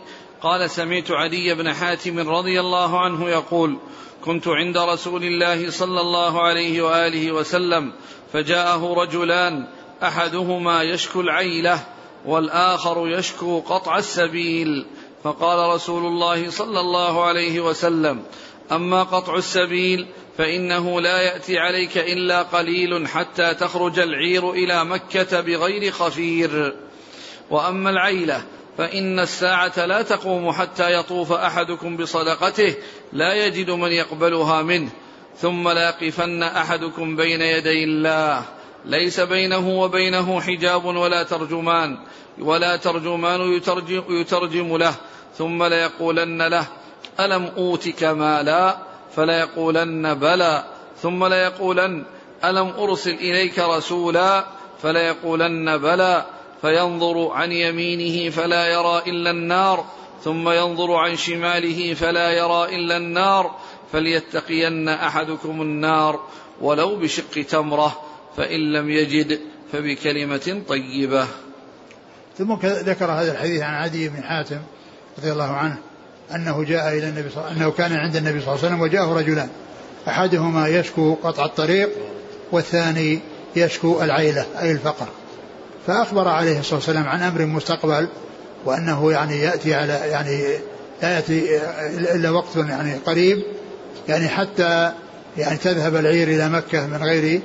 [0.44, 3.78] قال سمعت علي بن حاتم رضي الله عنه يقول
[4.26, 7.94] كنت عند رسول الله صلى الله عليه وآله وسلم
[8.34, 9.68] فجاءه رجلان
[10.04, 11.80] أحدهما يشكو العيلة
[12.26, 14.86] والآخر يشكو قطع السبيل.
[15.24, 18.24] فقال رسول الله صلى الله عليه وسلم
[18.72, 25.92] أما قطع السبيل فإنه لا يأتي عليك إلا قليل حتى تخرج العير إلى مكة بغير
[25.92, 26.76] خفير.
[27.50, 28.46] وأما العيلة
[28.78, 32.76] فإن الساعة لا تقوم حتى يطوف أحدكم بصدقته
[33.14, 34.90] لا يجد من يقبلها منه.
[35.38, 38.44] ثم لا يقفن أحدكم بين يدي الله.
[38.86, 41.98] ليس بينه وبينه حجاب ولا ترجمان
[42.40, 44.96] ولا ترجمان يترجم, يترجم له.
[45.38, 46.68] ثم ليقولن له
[47.20, 48.78] ألم أوتك مالا؟
[49.16, 50.64] فليقولن بلى.
[51.02, 52.04] ثم ليقولن
[52.46, 54.46] ألم أرسل إليك رسولا؟
[54.82, 56.26] فليقولن بلى.
[56.64, 59.86] فينظر عن يمينه فلا يرى إلا النار
[60.24, 63.56] ثم ينظر عن شماله فلا يرى إلا النار
[63.92, 66.20] فليتقين أحدكم النار.
[66.62, 68.02] ولو بشق تمرة
[68.38, 69.40] فإن لم يجد
[69.74, 71.28] فبكلمة طيبة.
[72.38, 74.60] ثم ذكر هذا الحديث عن عدي بن حاتم
[75.18, 75.78] رضي الله عنه
[76.36, 79.50] أنه جاء إلى النبي صلى أنه كان عند النبي صلى الله عليه وسلم وجاءه رجلان
[80.08, 81.90] أحدهما يشكو قطع الطريق
[82.52, 83.20] والثاني
[83.56, 85.08] يشكو العيلة أي الفقر.
[85.88, 88.08] فأخبر عليه الصلاة والسلام عن أمر مستقبل
[88.66, 90.44] وأنه يعني يأتي على يعني
[91.02, 91.60] لا يأتي
[92.16, 93.44] إلا وقت يعني قريب
[94.10, 94.92] يعني حتى
[95.38, 97.42] يعني تذهب العير إلى مكة من غير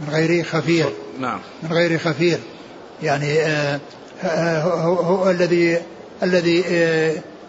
[0.00, 0.86] من غير خفير.
[1.20, 1.40] نعم.
[1.62, 2.38] من غير خفير.
[3.02, 3.80] يعني آه،
[4.24, 5.78] آه، هو, هو الذي
[6.22, 6.64] الذي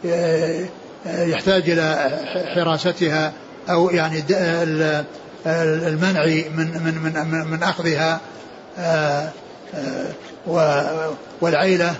[0.06, 0.65] آه،
[1.06, 2.19] يحتاج إلى
[2.56, 3.34] حراستها
[3.69, 4.24] أو يعني
[5.45, 8.19] المنع من من من من أخذها.
[11.41, 11.95] والعيلة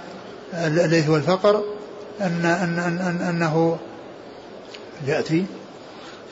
[0.54, 1.64] الذي هو الفقر
[2.22, 3.78] أن أن أن أنه
[5.08, 5.46] يأتي.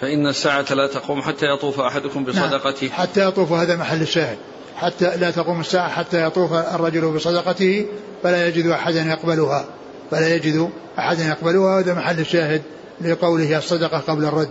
[0.01, 2.88] فإن الساعة لا تقوم حتى يطوف أحدكم بصدقته.
[2.88, 4.38] نعم حتى يطوف هذا محل الشاهد.
[4.75, 7.85] حتى لا تقوم الساعة حتى يطوف الرجل بصدقته
[8.23, 9.65] فلا يجد أحدا يقبلها.
[10.12, 10.69] فلا يجد
[11.00, 12.62] أحدا يقبلها هذا محل الشاهد
[13.02, 14.50] لقوله الصدقة قبل الرد.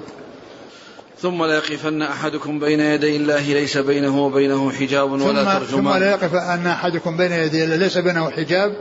[1.23, 5.65] ثم لا يقفن أحدكم بين يدي الله ليس بينه وبينه حجاب ولا ترجمان.
[5.65, 8.77] ثم لا يقف أن أحدكم بين يدي الله ليس بينه حجاب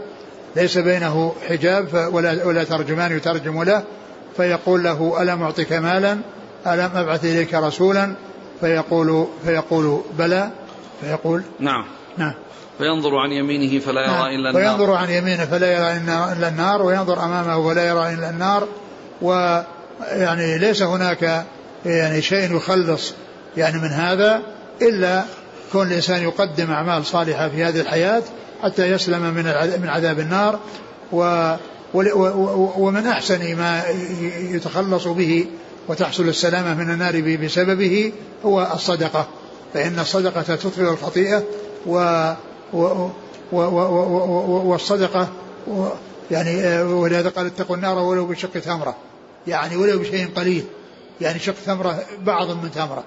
[0.56, 3.84] ليس بينه حجاب ولا ولا ترجمان يترجم له
[4.38, 6.18] فيقول له ألم أعطك مالا؟
[6.68, 8.16] ألم أبعث إليك رسولا؟
[8.62, 10.50] فيقول فيقول بلى.
[11.02, 11.86] فيقول نعم.
[12.18, 12.34] نعم.
[12.78, 14.26] فينظر عن يمينه فلا يرى نعم.
[14.26, 14.64] إلا النار.
[14.64, 15.98] فينظر عن يمينه فلا يرى
[16.38, 18.68] إلا النار وينظر أمامه فلا يرى إلا النار
[19.22, 21.46] ويعني ليس هناك
[21.86, 23.14] يعني شيء يخلص
[23.58, 24.42] يعني من هذا
[24.82, 25.24] إلا
[25.72, 28.24] كون الإنسان يقدم أعمال صالحة في هذه الحياة
[28.64, 29.44] حتى يسلم من
[29.82, 30.60] من عذاب النار
[31.12, 31.54] و
[32.78, 33.84] ومن أحسن ما
[34.40, 35.46] يتخلص به
[35.88, 38.12] وتحصل السلامة من النار بسببه
[38.46, 39.28] هو الصدقة
[39.74, 41.44] فإن الصدقة تطفئ الخطيئة
[41.86, 42.34] و
[44.66, 45.28] والصدقة
[46.32, 48.96] يعني ولهذا قال اتقوا النار ولو بشق تمرة
[49.48, 50.66] يعني ولو بشيء قليل
[51.22, 53.04] يعني شق تمرة بعض من تمرة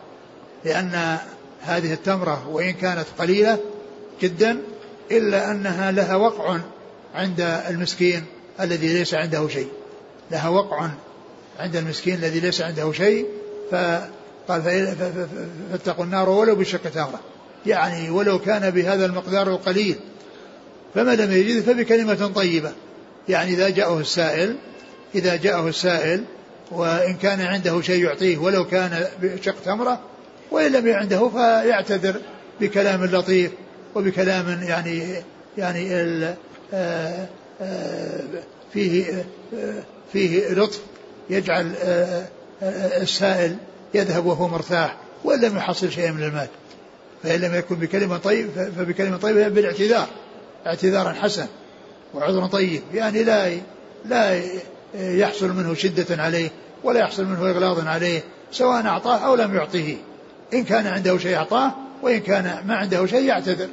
[0.64, 1.18] لأن
[1.62, 3.58] هذه التمرة وإن كانت قليلة
[4.22, 4.58] جدا
[5.10, 6.58] إلا أنها لها وقع
[7.14, 8.24] عند المسكين
[8.60, 9.68] الذي ليس عنده شيء.
[10.30, 10.90] لها وقع
[11.58, 13.26] عند المسكين الذي ليس عنده شيء
[13.70, 14.96] فقال
[15.72, 17.20] فاتقوا النار ولو بشق تمرة
[17.66, 19.96] يعني ولو كان بهذا المقدار القليل
[20.94, 22.72] فما لم يجد فبكلمة طيبة.
[23.28, 24.56] يعني إذا جاءه السائل
[25.14, 26.24] إذا جاءه السائل
[26.70, 30.00] وإن كان عنده شيء يعطيه ولو كان بشق تمرة
[30.50, 32.20] وإن لم عنده فيعتذر
[32.60, 33.50] بكلام لطيف
[33.94, 35.22] وبكلام يعني
[35.58, 35.94] يعني
[36.74, 37.28] آه،
[37.60, 38.20] آه،
[38.72, 40.80] فيه آه، فيه لطف
[41.30, 41.72] يجعل
[43.02, 43.56] السائل
[43.94, 46.48] يذهب وهو مرتاح وإن لم يحصل شيئا من المال.
[47.22, 50.08] فإن لم يكن بكلمة طيب فبكلمة طيبة بالاعتذار
[50.66, 51.46] اعتذارا حسن
[52.14, 52.82] وعذر طيب.
[52.94, 53.52] يعني لا
[54.04, 54.42] لا
[54.94, 56.50] يحصل منه شدة عليه
[56.84, 58.22] ولا يحصل منه إغلاظ عليه
[58.52, 59.96] سواء أعطاه أو لم يعطه.
[60.54, 61.72] إن كان عنده شيء أعطاه
[62.02, 63.68] وإن كان ما عنده شيء يعتذر.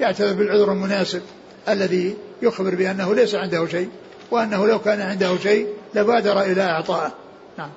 [0.00, 1.22] يعتذر بالعذر المناسب
[1.68, 3.88] الذي يخبر بأنه ليس عنده شيء
[4.30, 7.12] وأنه لو كان عنده شيء لبادر إلى إعطائه.
[7.58, 7.70] نعم.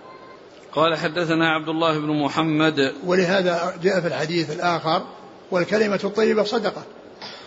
[0.72, 2.94] قال حدثنا عبد الله بن محمد.
[3.06, 5.02] ولهذا جاء في الحديث الآخر
[5.52, 6.84] والكلمة الطيبة صدقة.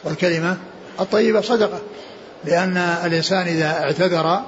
[0.05, 0.57] والكلمة
[1.01, 1.80] الطيبة صدقة
[2.45, 4.41] لأن الإنسان إذا اعتذر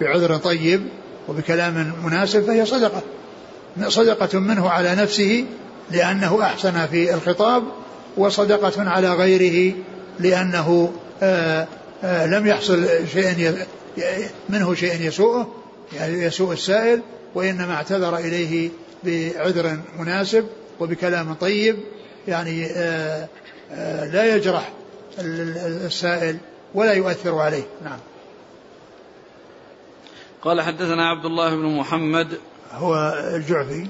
[0.00, 0.82] بعذر طيب
[1.28, 3.02] وبكلام مناسب فهي صدقة.
[3.88, 5.44] صدقة منه على نفسه
[5.90, 7.62] لأنه أحسن في الخطاب
[8.16, 9.74] وصدقة على غيره
[10.20, 10.92] لأنه
[11.22, 11.66] آآ آه،
[12.04, 13.54] آآ آه، لم يحصل شيء
[14.48, 15.54] منه شيء يسوءه
[15.96, 17.00] يعني يسوء السائل
[17.34, 18.70] وإنما اعتذر إليه
[19.04, 20.46] بعذر مناسب
[20.80, 21.76] وبكلام طيب.
[22.28, 23.28] يعني آآ
[23.72, 24.72] آه، لا يجرح
[25.18, 26.36] السائل
[26.74, 27.64] ولا يؤثر عليه.
[27.84, 27.98] نعم.
[30.44, 32.38] قال حدثنا عبد الله بن محمد
[32.72, 33.86] هو الجعفي.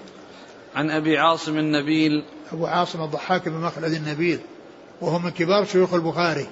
[0.77, 2.25] عن أبي عاصم النبيل.
[2.53, 4.39] أبو عاصم الضحاك بن مخلد النبيل.
[5.01, 6.47] وهو من كبار شيوخ البخاري.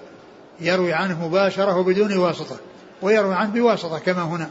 [0.60, 2.56] يروي عنه مباشرة وبدون واسطة.
[3.02, 4.50] ويروي عنه بواسطة كما هنا.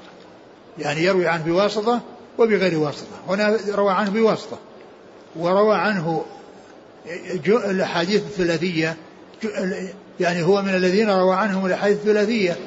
[0.77, 2.01] يعني يروي عنه بواسطة
[2.37, 3.15] وبغير واسطة.
[3.27, 4.57] هنا روى عنه بواسطة.
[5.35, 6.25] وروى عنه
[7.47, 8.97] الأحاديث الثلاثية.
[10.19, 12.57] يعني هو من الذين روى عنهم الأحاديث الثلاثية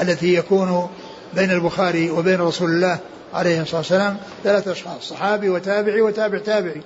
[0.00, 0.88] التي يكون
[1.34, 2.98] بين البخاري وبين رسول الله
[3.34, 6.82] عليه الصلاة والسلام ثلاثة أشخاص صحابي وتابعي وتابع تابعي.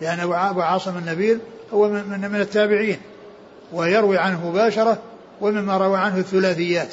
[0.00, 1.38] لأن أبو عاصم النبيل
[1.74, 2.98] هو من, من التابعين.
[3.72, 4.98] ويروي عنه مباشرة
[5.40, 6.88] ومما روى عنه الثلاثيات.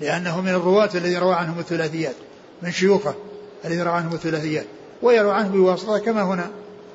[0.00, 2.14] لأنه من الرواة الذي روى عنهم الثلاثيات
[2.62, 3.14] من شيوخه
[3.64, 4.66] الذي روى عنهم الثلاثيات.
[5.02, 6.50] ويروي عنه بواسطة كما هنا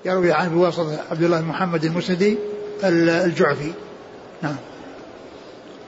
[0.05, 2.37] يروي عنه بواسطة عبد الله محمد المسندي
[2.83, 3.71] الجعفي.
[4.41, 4.55] نعم.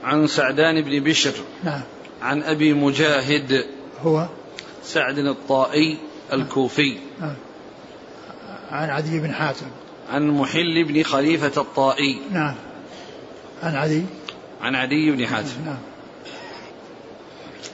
[0.04, 1.32] عن سعدان بن بشر.
[1.64, 1.80] نعم.
[2.22, 3.66] عن أبي مجاهد
[4.02, 4.26] هو؟
[4.84, 5.98] سعد الطائي
[6.32, 6.98] الكوفي.
[7.20, 7.34] نعم
[8.70, 9.66] عن عدي بن حاتم.
[10.10, 12.20] عن محل بن خليفة الطائي.
[12.30, 12.54] نعم.
[13.62, 14.04] عن عدي؟
[14.60, 15.64] عن عدي بن حاتم.
[15.66, 15.78] نعم.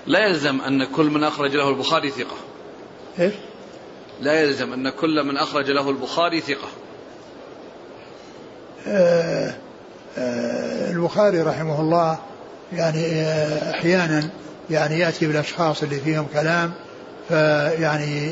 [0.07, 2.37] لا يلزم أن كل من أخرج له البخاري ثقة.
[3.21, 3.35] إيش؟
[4.21, 6.69] لا يلزم أن كل من أخرج له البخاري ثقة.
[8.87, 9.55] آه
[10.19, 12.19] آه البخاري رحمه الله
[12.73, 14.29] يعني آه أحيانا
[14.71, 16.73] يعني يأتي بالأشخاص اللي فيهم كلام
[17.29, 18.31] فيعني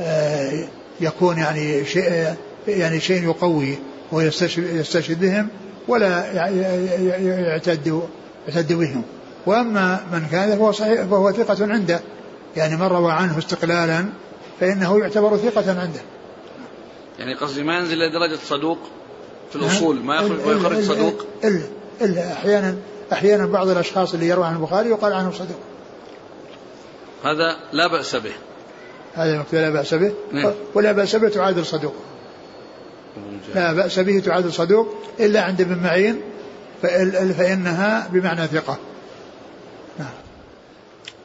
[0.00, 0.68] آه
[1.00, 2.34] يكون يعني شيء
[2.68, 3.78] يعني شيء يقوي
[4.12, 5.48] ويستشهد بهم
[5.88, 8.02] ولا يعتد
[8.48, 9.02] يعتد بهم.
[9.46, 12.00] وأما من كان فهو صحيح فهو ثقة عنده.
[12.56, 14.04] يعني من روى عنه استقلالا
[14.60, 16.00] فإنه يعتبر ثقة عنده.
[17.18, 18.78] يعني قصدي ما ينزل إلى درجة صدوق
[19.50, 21.62] في الأصول ما يخرج ويخرج صدوق؟ الا
[22.00, 22.76] إلا أحيانا
[23.12, 25.60] أحيانا بعض الأشخاص اللي يروى عن البخاري يقال عنه صدوق.
[27.24, 28.32] هذا لا بأس به.
[29.18, 30.52] هذا مكتوب لا بأس به نعم.
[30.74, 31.94] ولا بأس به تعادل صدوق
[33.54, 36.20] لا بأس به تعادل صدوق إلا عند ابن معين
[36.82, 38.78] فإنها بمعنى ثقة
[39.98, 40.08] نعم.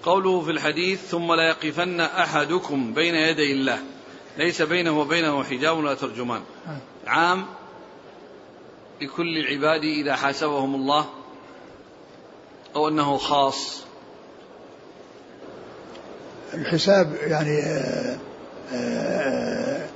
[0.03, 3.79] قوله في الحديث ثم لا يقفن أحدكم بين يدي الله
[4.37, 6.79] ليس بينه وبينه حجاب ولا ترجمان نعم.
[7.07, 7.45] عام
[9.01, 11.05] لكل العباد إذا حاسبهم الله
[12.75, 13.83] أو أنه خاص؟
[16.53, 18.17] الحساب يعني آه،
[18.73, 19.87] آه،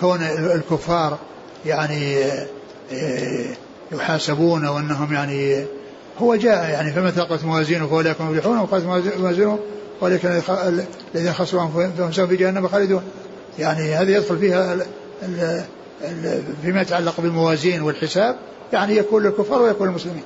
[0.00, 1.18] كون الكفار
[1.66, 2.24] يعني
[2.92, 3.54] آه،
[3.92, 5.64] يحاسبون وأنهم يعني
[6.18, 8.84] هو جاء يعني فمن ثقلت موازينه فأولئك هم المفلحون وقالت
[9.18, 9.58] موازينه
[11.14, 11.62] الذين خسروا
[11.98, 13.02] أنفسهم في جهنم خالدون.
[13.58, 14.76] يعني هذا يدخل فيها
[16.62, 18.36] فيما يتعلق بالموازين والحساب
[18.72, 20.22] يعني يكون للكفار ويكون للمسلمين.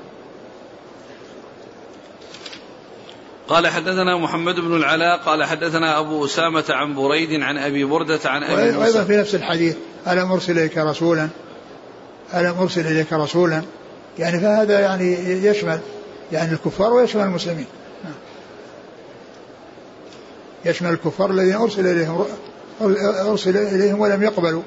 [3.52, 8.42] قال حدثنا محمد بن العلاء قال حدثنا أبو أسامة عن بريد عن أبي بردة عن
[8.42, 8.78] أبي موسى.
[8.78, 9.76] وأيضا في نفس الحديث
[10.08, 11.28] ألم أرسل إليك رسولا؟
[12.34, 13.62] ألم أرسل إليك رسولا؟
[14.18, 15.12] يعني فهذا يعني
[15.46, 15.80] يشمل
[16.32, 17.66] يعني الكفار ويشمل المسلمين.
[20.64, 22.24] يشمل الكفار الذين أرسل إليهم
[23.30, 24.62] أرسل إليهم ولم يقبلوا.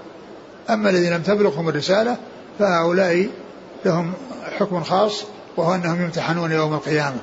[0.70, 2.18] أما الذين لم تبلغهم الرسالة
[2.60, 3.30] فهؤلاء
[3.86, 4.14] لهم
[4.60, 5.24] حكم خاص
[5.58, 7.20] وهو أنهم يمتحنون يوم القيامة.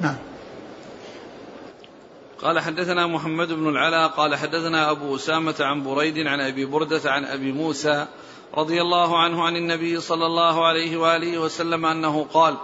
[0.00, 0.16] نعم.
[2.42, 7.24] قال حدثنا محمد بن العلاء قال حدثنا أبو أسامة عن بريد عن أبي بردة عن
[7.24, 8.06] أبي موسى
[8.54, 12.56] رضي الله عنه عن النبي صلى الله عليه وآله وسلم أنه قال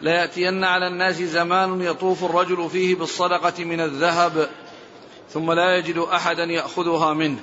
[0.00, 4.48] ليأتين على الناس زمان يطوف الرجل فيه بالصدقة من الذهب
[5.30, 7.40] ثم لا يجد أحدا يأخذها منه.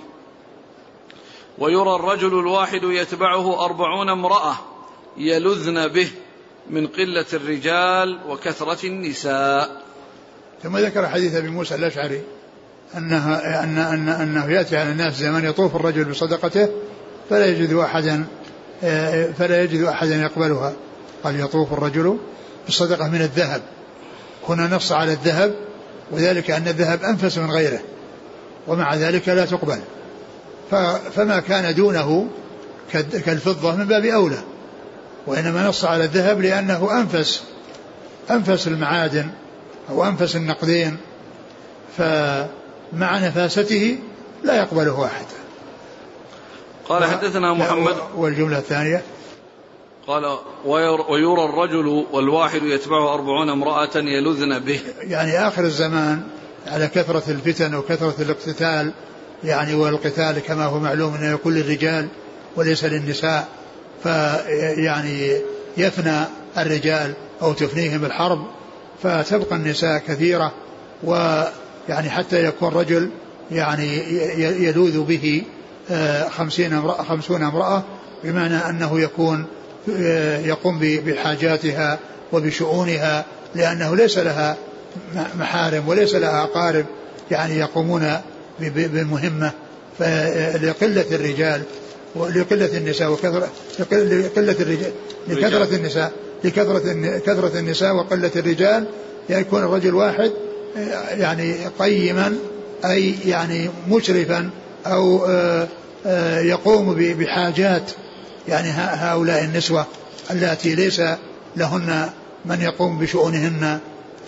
[1.58, 4.56] ويرى الرجل الواحد يتبعه أربعون امرأة
[5.18, 6.12] يلذن به
[6.70, 9.91] من قلة الرجال وكثرة النساء.
[10.64, 12.22] ثم ذكر حديث أبي موسى الأشعري
[12.98, 16.70] انه ان ان أنه يأتي على الناس زمن يطوف الرجل بصدقته
[17.30, 18.26] فلا يجد احدا
[19.38, 20.74] فلا يجد أحدا يقبلها.
[21.24, 22.18] قال يطوف الرجل
[22.66, 23.62] بالصدقه من الذهب.
[24.50, 25.56] هنا نص على الذهب
[26.12, 27.80] وذلك أن الذهب أنفس من غيره
[28.68, 29.80] ومع ذلك لا تقبل.
[31.16, 32.28] فما كان دونه
[33.26, 34.38] كالفضة من باب أولى
[35.28, 37.44] وإنما نص على الذهب لأنه انفس
[38.32, 39.30] أنفس المعادن.
[39.90, 40.98] أو أنفس النقدين
[41.98, 44.00] فمع نفاسته
[44.44, 45.26] لا يقبله أحد.
[46.90, 47.96] قال حدثنا محمد.
[48.16, 49.02] والجملة الثانية.
[50.08, 50.38] قال
[51.10, 54.80] ويرى الرجل والواحد يتبعه أربعون امرأة يلذن به.
[55.02, 56.24] يعني آخر الزمان
[56.68, 58.92] على كثرة الفتن وكثرة الاقتتال
[59.44, 62.08] يعني والقتال كما هو معلوم أنه يكون للرجال
[62.56, 63.48] وليس للنساء
[64.04, 65.42] فيعني
[65.78, 66.20] يفنى
[66.58, 68.48] الرجال أو تفنيهم الحرب
[69.04, 70.52] فتبقى النساء كثيرة
[71.04, 73.10] ويعني حتى يكون رجل
[73.52, 73.98] يعني
[74.64, 75.44] يلوذ به
[75.92, 77.84] آه، خمسين امرأة خمسون امرأة
[78.24, 79.46] بمعنى أنه يكون
[79.98, 82.00] آه، يقوم بحاجاتها
[82.32, 83.26] وبشؤونها
[83.56, 84.58] لأنه ليس لها
[85.40, 86.86] محارم وليس لها أقارب
[87.32, 88.18] يعني يقومون
[88.60, 89.52] بمهمة
[90.62, 91.62] لقلة الرجال
[92.16, 93.50] ولقلة النساء وكثرة
[93.80, 94.92] لقلة الرجال
[95.28, 96.12] لكثرة النساء.
[96.44, 98.86] لكثرة كثرة النساء وقلة الرجال
[99.30, 100.32] يكون الرجل واحد
[101.18, 102.36] يعني قيما
[102.86, 104.50] أي يعني مشرفا
[104.86, 105.68] أو آه،
[106.06, 107.92] آه، يقوم بحاجات
[108.48, 109.86] يعني هؤلاء النسوة
[110.32, 111.02] اللاتي ليس
[111.56, 112.10] لهن
[112.46, 113.80] من يقوم بشؤونهن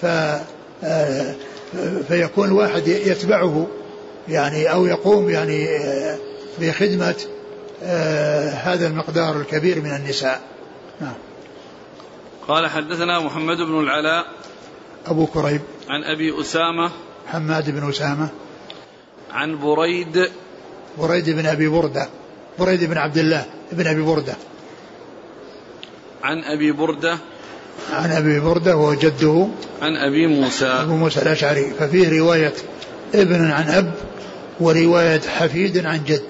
[0.02, 0.06] ف
[0.84, 1.36] آه،
[2.08, 3.68] فيكون واحد يتبعه
[4.30, 5.68] يعني أو يقوم يعني
[6.60, 7.16] بخدمة
[8.64, 10.40] هذا المقدار الكبير من النساء.
[11.02, 11.14] نعم.
[12.48, 14.26] قال حدثنا محمد بن العلاء
[15.06, 15.62] أبو كريب.
[15.90, 16.92] عن أبي أسامة
[17.28, 18.30] حماد بن أسامة.
[19.32, 20.30] عن بريد
[21.00, 22.10] بريد بن أبي بردة.
[22.60, 24.36] بريد بن عبد الله بن أبي بردة.
[26.24, 27.18] عن أبي بردة.
[27.92, 29.48] عن أبي بردة وهو جده.
[29.82, 30.66] عن أبي موسى.
[30.66, 31.74] أبو موسى الأشعري.
[31.80, 32.54] ففيه رواية
[33.16, 33.94] ابن عن أب
[34.60, 36.28] ورواية حفيد عن جد.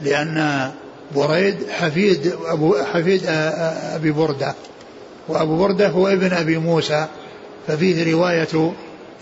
[0.00, 0.70] لأن
[1.14, 4.54] بريد حفيد أبو حفيد أبي بردة.
[5.28, 7.06] وأبو بردة هو ابن أبي موسى
[7.66, 8.72] ففيه رواية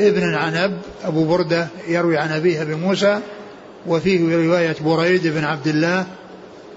[0.00, 3.20] ابن عن أب أبو بردة يروي عن أبيه أبي موسى
[3.86, 6.06] وفيه رواية بريد بن عبد الله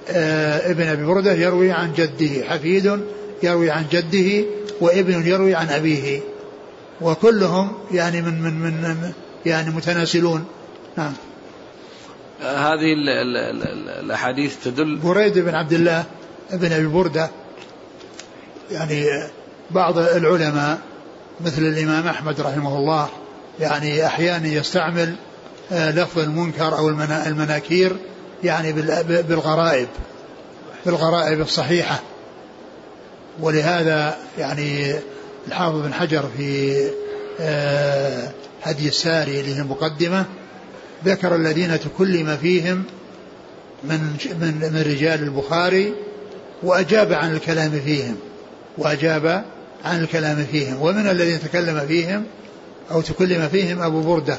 [0.10, 3.00] آه، ابن أبي بردة يروي عن جده حفيد
[3.44, 4.46] يروي عن جده
[4.82, 6.20] وابن يروي عن أبيه.
[7.02, 9.12] وكلهم يعني من من من
[9.46, 10.46] يعني متناسلون.
[10.98, 11.14] نعم.
[12.42, 12.94] هذه
[14.00, 16.04] الأحاديث تدل بريد بن عبد الله
[16.52, 17.30] ابن أبي بردة
[18.72, 19.06] يعني
[19.72, 20.80] بعض العلماء
[21.42, 23.10] مثل الإمام أحمد رحمه الله
[23.60, 25.16] يعني أحيانا يستعمل
[25.72, 26.90] آه، لفظ المنكر أو
[27.28, 27.96] المناكير
[28.44, 28.72] يعني
[29.22, 29.88] بالغرائب
[30.86, 32.00] بالغرائب الصحيحة.
[33.40, 34.96] ولهذا يعني
[35.48, 36.76] الحافظ بن حجر في
[37.40, 38.32] آه،
[38.64, 40.26] هدي الساري اللي هي المقدمة
[41.06, 42.84] ذكر الذين تكلم فيهم
[43.84, 44.00] من
[44.42, 45.94] من من رجال البخاري
[46.64, 48.16] وأجاب عن الكلام فيهم.
[48.78, 49.44] وأجاب
[49.86, 50.82] عن الكلام فيهم.
[50.82, 52.24] ومن الذين تكلم فيهم
[52.92, 54.38] أو تكلم فيهم أبو بردة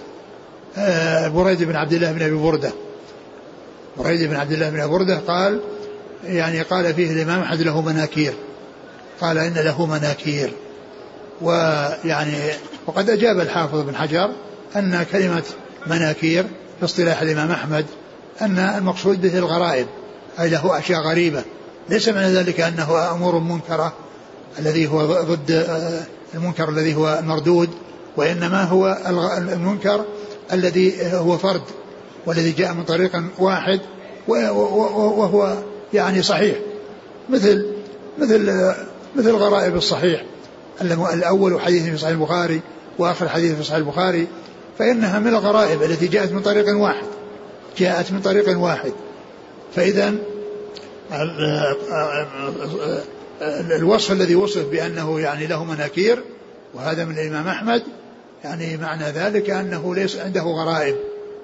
[0.79, 2.73] آه، بريد بن عبد الله بن أبي بردة.
[3.99, 5.61] بريد بن عبد الله بن أبي بردة قال
[6.25, 8.35] يعني قال فيه الإمام أحد له مناكير.
[9.21, 10.53] قال إن له مناكير.
[11.43, 12.37] ويعني
[12.87, 14.31] وقد أجاب الحافظ بن حجر
[14.77, 15.43] أن كلمة
[15.87, 16.45] مناكير
[16.79, 17.87] في اصطلاح الإمام أحمد
[18.43, 19.87] أن المقصود به الغرائب
[20.41, 21.43] أي له أشياء غريبة.
[21.89, 23.93] ليس معنى ذلك أنه أمور منكرة.
[24.59, 25.67] الذي هو ضد
[26.35, 27.71] المنكر الذي هو مردود
[28.17, 28.99] وإنما هو
[29.53, 30.05] المنكر
[30.53, 31.63] الذي هو فرد
[32.27, 33.81] والذي جاء من طريق واحد
[34.29, 35.57] وهو
[35.93, 36.57] يعني صحيح.
[37.29, 37.67] مثل
[38.19, 38.73] مثل
[39.17, 40.25] مثل غرائب الصحيح.
[40.83, 42.61] الأول حديث في صحيح البخاري
[42.99, 44.27] وآخر حديث في صحيح البخاري.
[44.79, 47.07] فإنها من الغرائب التي جاءت من طريق واحد.
[47.79, 48.93] جاءت من طريق واحد.
[49.75, 50.15] فإذا
[53.43, 56.23] الوصف الذي وصف بأنه يعني له مناكير
[56.75, 57.83] وهذا من الإمام أحمد
[58.45, 60.97] يعني معنى ذلك أنه ليس عنده غرائب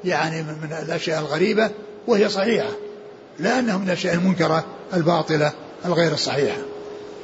[0.05, 1.71] يعني من الأشياء الغريبة
[2.07, 2.71] وهي صحيحة
[3.39, 4.65] لا أنه من الأشياء المنكرة
[4.95, 5.53] الباطلة
[5.85, 6.59] الغير الصحيحة.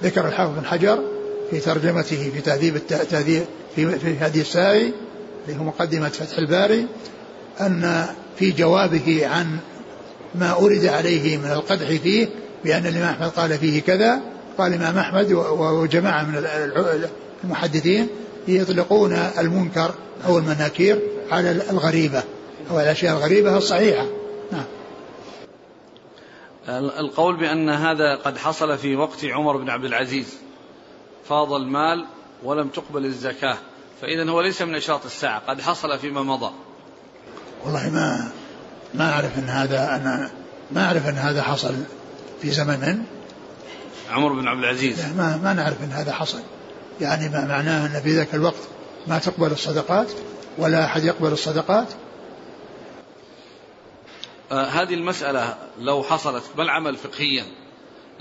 [0.02, 1.02] ذكر الحافظ بن حجر
[1.50, 3.44] في ترجمته في تهذيب التهذيب
[3.76, 4.92] في في هدي السائي
[5.48, 6.86] اللي هو مقدمة فتح الباري
[7.60, 8.06] أن
[8.38, 9.58] في جوابه عن
[10.34, 12.28] ما أورد عليه من القدح فيه
[12.64, 14.20] بأن الإمام أحمد قال فيه كذا
[14.58, 16.44] قال الإمام أحمد وجماعة من
[17.44, 18.08] المحدثين
[18.48, 19.94] يطلقون المنكر
[20.26, 21.00] أو المناكير
[21.30, 22.22] على الغريبة
[22.70, 24.06] أو الأشياء الغريبة الصحيحة.
[24.52, 24.64] نعم.
[26.98, 30.34] القول بأن هذا قد حصل في وقت عمر بن عبد العزيز.
[31.28, 32.06] فاض المال
[32.44, 33.56] ولم تقبل الزكاة.
[34.00, 35.38] فإذا هو ليس من أشراط الساعة.
[35.38, 36.52] قد حصل فيما مضى.
[37.64, 38.28] والله ما
[38.94, 40.30] ما أعرف أن هذا أنا
[40.72, 41.74] ما أعرف أن هذا حصل
[42.42, 43.15] في زمن من
[44.10, 45.00] عمر بن عبد العزيز.
[45.16, 46.40] ما ما نعرف أن هذا حصل.
[47.00, 48.68] يعني ما معناه أن في ذاك الوقت
[49.06, 50.12] ما تقبل الصدقات
[50.58, 51.88] ولا أحد يقبل الصدقات؟
[54.52, 57.44] آه هذه المسألة لو حصلت ما العمل فقهيا؟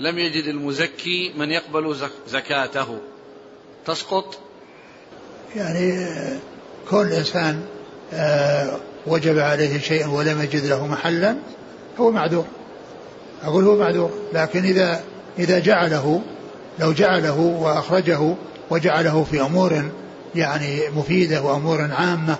[0.00, 1.96] لم يجد المزكي من يقبل
[2.28, 2.98] زكاته.
[3.86, 4.38] تسقط؟
[5.56, 6.08] يعني
[6.90, 7.62] كون الإنسان
[8.12, 11.36] آه وجب عليه شيء ولم يجد له محلا
[12.00, 12.46] هو معذور.
[13.42, 15.04] أقول هو معذور لكن إذا
[15.38, 16.20] إذا جعله
[16.78, 18.34] لو جعله وأخرجه
[18.70, 19.82] وجعله في أمور
[20.34, 22.36] يعني مفيدة وأمور عامة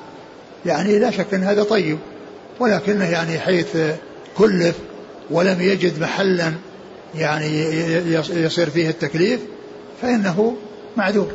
[0.66, 1.98] يعني لا شك أن هذا طيب
[2.60, 3.76] ولكنه يعني حيث
[4.38, 4.76] كلف
[5.30, 6.52] ولم يجد محلا
[7.14, 7.46] يعني
[8.30, 9.40] يصير فيه التكليف
[10.02, 10.56] فإنه
[10.96, 11.32] معذور.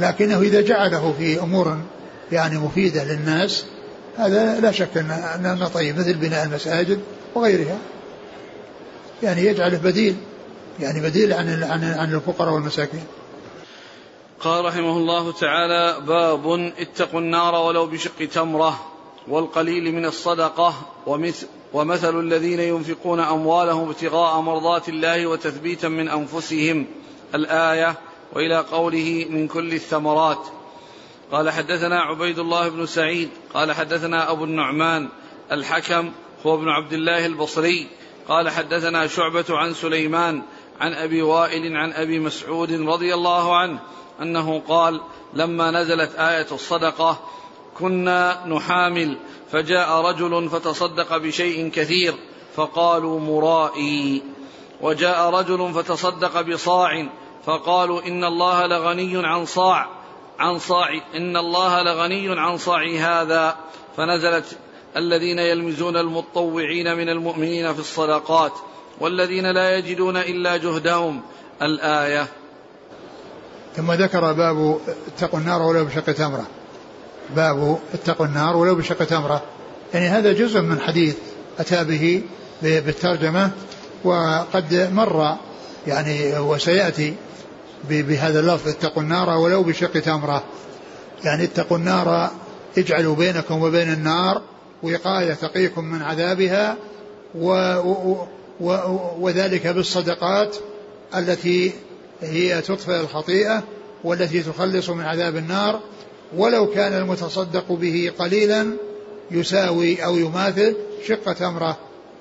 [0.00, 1.78] لكنه إذا جعله في أمور
[2.32, 3.64] يعني مفيدة للناس
[4.18, 4.96] هذا لا شك
[5.36, 6.98] أنه طيب مثل بناء المساجد
[7.34, 7.78] وغيرها.
[9.22, 10.16] يعني يجعله بديل.
[10.82, 13.04] يعني بديل عن عن عن الفقراء والمساكين.
[14.40, 18.86] قال رحمه الله تعالى باب اتقوا النار ولو بشق تمرة
[19.28, 20.74] والقليل من الصدقة
[21.06, 26.86] ومثل ومثل الذين ينفقون أموالهم ابتغاء مرضات الله وتثبيتا من أنفسهم.
[27.34, 27.94] الآية
[28.32, 30.46] وإلى قوله من كل الثمرات.
[31.32, 35.08] قال حدثنا عبيد الله بن سعيد قال حدثنا أبو النعمان
[35.52, 36.12] الحكم
[36.46, 37.86] هو ابن عبد الله البصري
[38.28, 40.42] قال حدثنا شعبة عن سليمان
[40.80, 43.78] عن أبي وائل عن أبي مسعود رضي الله عنه
[44.22, 45.00] أنه قال
[45.34, 47.18] لما نزلت آية الصدقة
[47.78, 49.16] كنا نحامل
[49.50, 52.14] فجاء رجل فتصدق بشيء كثير
[52.54, 54.22] فقالوا مرائي.
[54.80, 57.06] وجاء رجل فتصدق بصاع
[57.46, 59.88] فقالوا إن الله لغني عن صاع
[60.38, 63.56] عن صاع إن الله لغني عن صاع هذا.
[63.96, 64.58] فنزلت
[64.96, 68.52] الذين يلمزون المطوعين من المؤمنين في الصدقات.
[69.02, 71.20] والذين لا يجدون إلا جهدهم.
[71.62, 72.26] الآية.
[73.76, 74.78] ثم ذكر باب
[75.08, 76.46] اتقوا النار ولو بشق تمرة.
[77.36, 79.42] باب اتقوا النار ولو بشق تمرة.
[79.94, 81.16] يعني هذا جزء من حديث
[81.58, 82.22] أتى به
[82.62, 83.50] بالترجمة
[84.04, 85.36] وقد مر
[85.86, 87.14] يعني وسيأتي
[87.88, 90.44] بهذا اللفظ اتقوا النار ولو بشق تمرة.
[91.24, 92.30] يعني اتقوا النار
[92.78, 94.42] اجعلوا بينكم وبين النار
[94.82, 96.76] وقاية تقيكم من عذابها
[97.34, 97.78] و
[99.20, 100.56] وذلك بالصدقات
[101.16, 101.72] التي
[102.20, 103.62] هي تطفئ الخطيئة
[104.04, 105.80] والتي تخلص من عذاب النار.
[106.36, 108.66] ولو كان المتصدق به قليلا
[109.30, 111.78] يساوي أو يماثل شق تمرة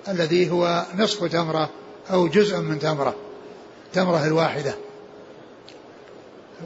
[0.08, 1.70] الذي هو نصف تمرة
[2.12, 3.16] أو جزء من تمرة
[3.94, 4.76] تمرة الواحدة.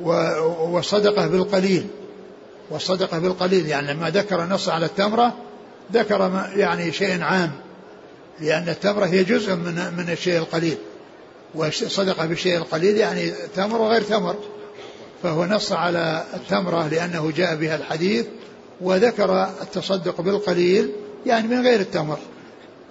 [0.03, 1.87] والصدقة بالقليل
[2.69, 5.33] والصدقة بالقليل يعني لما ذكر النص على التمرة
[5.93, 7.64] ذكر يعني شيء عام.
[8.39, 10.77] لأن التمرة هي جزء من من الشيء القليل.
[11.55, 14.35] والصدقة بالشيء القليل يعني تمر وغير تمر.
[15.23, 18.25] فهو نص على التمرة لأنه جاء بها الحديث
[18.81, 20.91] وذكر التصدق بالقليل
[21.25, 22.17] يعني من غير التمر.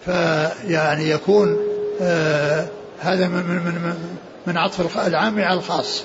[0.04, 1.58] فيعني يكون
[2.00, 2.68] آه
[3.00, 3.94] هذا من من من,
[4.46, 6.04] من عطف العام على الخاص.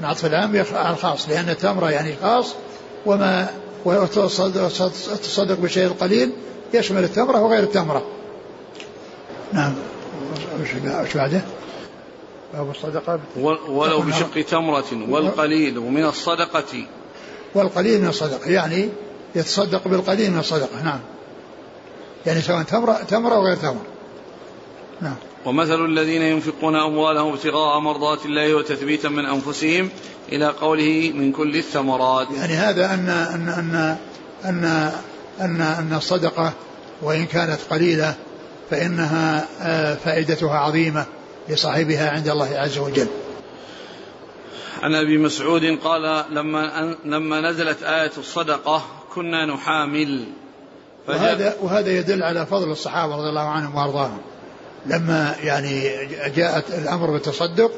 [0.00, 2.54] من عطف العام على الخاص لأن التمرة يعني خاص
[3.06, 3.48] وما
[3.84, 6.32] والتصدق بالشيء القليل
[6.74, 8.06] يشمل التمرة وغير التمرة.
[9.52, 9.74] نعم.
[11.02, 11.42] وش بعده
[12.54, 13.20] باب الصدقة.
[13.68, 16.86] ولو بشق تمرة والقليل من الصدقة.
[17.54, 18.50] والقليل من الصدقة.
[18.50, 18.88] يعني
[19.34, 20.82] يتصدق بالقليل من الصدقة.
[20.84, 21.00] نعم.
[22.26, 23.86] يعني سواء تمرة تمرة أو غير تمرة.
[25.00, 25.14] نعم.
[25.44, 29.88] ومثل الذين ينفقون أموالهم ابتغاء مرضات الله وتثبيتا من أنفسهم
[30.32, 32.26] إلى قوله من كل الثمرات.
[32.36, 33.96] يعني هذا أن أن أن
[34.44, 34.92] أن
[35.40, 36.52] أن, أن الصدقة
[37.02, 38.14] وإن كانت قليلة
[38.70, 41.06] فإنها آه، فائدتها عظيمة
[41.48, 43.06] لصاحبها عند الله عز وجل.
[44.82, 48.82] عن أبي مسعود قال لما لما نزلت آية الصدقة
[49.14, 50.24] كنا نحامل.
[51.08, 54.18] وهذا وهذا يدل على فضل الصحابة رضي الله عنهم وأرضاهم.
[54.86, 55.90] لما يعني
[56.36, 57.72] جاءت الأمر بالتصدق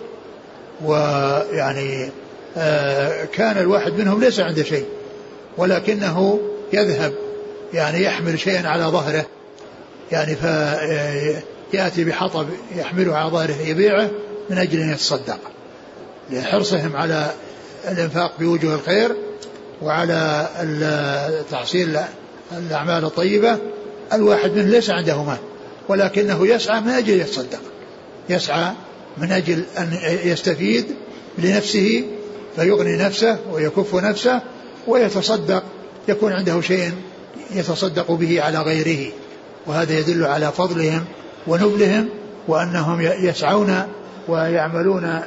[0.84, 2.10] ويعني
[2.56, 4.86] آه، كان الواحد منهم ليس عنده شيء
[5.56, 6.40] ولكنه
[6.72, 7.14] يذهب
[7.74, 9.26] يعني يحمل شيئا على ظهره.
[10.12, 12.46] يعني فيأتي بحطب
[12.76, 14.10] يحمله على ظهره يبيعه
[14.50, 15.38] من أجل أن يتصدق.
[16.30, 17.30] لحرصهم على
[17.88, 19.16] الإنفاق بوجوه الخير
[19.82, 20.48] وعلى
[21.50, 21.98] تحصيل
[22.52, 23.58] الأعمال الطيبة
[24.12, 25.38] الواحد منهم ليس عنده مال
[25.88, 27.60] ولكنه يسعى من أجل يتصدق.
[28.28, 28.72] يسعى
[29.18, 30.86] من أجل أن يستفيد
[31.38, 32.04] لنفسه
[32.56, 34.40] فيغني نفسه ويكف نفسه
[34.86, 35.62] ويتصدق
[36.08, 36.92] يكون عنده شيء
[37.50, 39.12] يتصدق به على غيره.
[39.68, 41.04] وهذا يدل على فضلهم
[41.46, 42.08] ونبلهم
[42.48, 43.82] وأنهم يسعون
[44.28, 45.20] ويعملون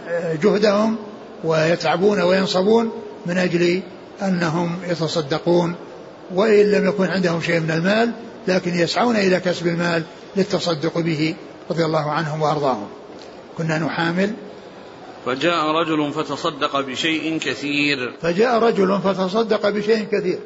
[0.44, 0.98] جهدهم
[1.44, 2.92] ويتعبون وينصبون
[3.26, 3.82] من أجل
[4.22, 5.76] أنهم يتصدقون.
[6.34, 8.12] وإن لم يكن عندهم شيء من المال
[8.48, 10.04] لكن يسعون إلى كسب المال
[10.36, 11.36] للتصدق به
[11.72, 12.88] رضي الله عنهم وأرضاهم.
[13.58, 14.34] كنا نحامل.
[15.26, 18.14] فجاء رجل فتصدق بشيء كثير.
[18.22, 20.40] فجاء رجل فتصدق بشيء كثير.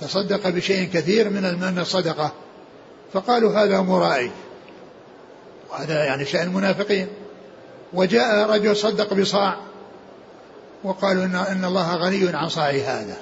[0.00, 2.32] تصدق بشيء كثير من الصدقة.
[3.12, 4.30] فقالوا هذا مرائي.
[5.70, 7.08] وهذا يعني شأن المنافقين.
[7.92, 9.56] وجاء رجل صدق بصاع.
[10.84, 13.16] وقالوا إن, إن الله غني عن صاع هذا.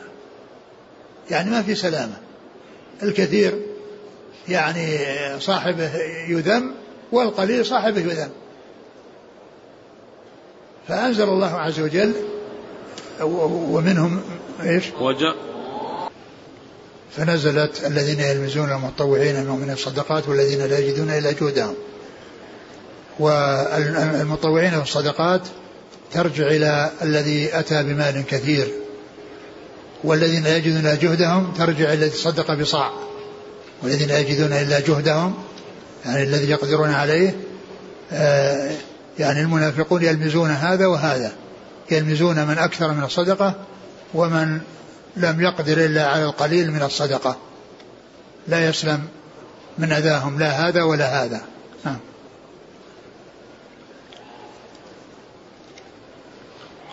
[1.31, 2.17] يعني ما في سلامة.
[3.03, 3.59] الكثير
[4.49, 4.99] يعني
[5.39, 5.95] صاحبه
[6.29, 6.75] يذم
[7.13, 8.31] والقليل صاحبه يذم.
[10.89, 12.13] فأنزل الله عز وجل
[13.21, 14.23] ومنهم
[14.63, 15.50] إيش؟ وجاء
[17.17, 21.75] فنزلت الذين يلمزون المتطوعين من الصدقات والذين لا يجدون إلا جهدهم
[23.19, 25.41] والمطوعين في الصدقات
[26.13, 28.69] ترجع إلى الذي أتى بمال كثير
[30.05, 32.91] والذين لا يجدون إلا جهدهم ترجع إلى الذي صدق بصاع
[33.83, 35.35] والذين لا يجدون إلا جهدهم
[36.07, 37.37] يعني الذي يقدرون عليه
[38.13, 38.71] آه،
[39.19, 41.33] يعني المنافقون يلمزون هذا وهذا
[41.91, 43.55] يلمزون من أكثر من الصدقة
[44.15, 44.61] ومن
[45.17, 47.37] لم يقدر إلا على القليل من الصدقة.
[48.49, 49.09] لا يسلم
[49.79, 51.41] من أذاهم لا هذا ولا هذا.
[51.85, 51.99] نعم.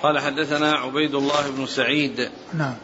[0.04, 2.30] قال حدثنا عبيد الله بن سعيد.
[2.54, 2.76] نعم.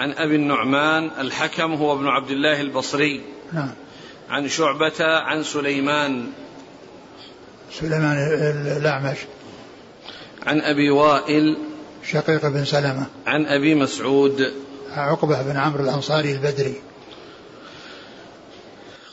[0.00, 3.22] عن أبي النعمان الحكم هو ابن عبد الله البصري.
[3.52, 3.70] نعم.
[4.30, 6.26] عن شعبة عن سليمان.
[7.72, 8.16] سليمان
[8.76, 9.18] الأعمش.
[10.46, 11.56] عن أبي وائل.
[12.04, 13.06] شقيق بن سلمة.
[13.26, 14.52] عن أبي مسعود.
[14.96, 16.74] عقبة بن عمرو الأنصاري البدري.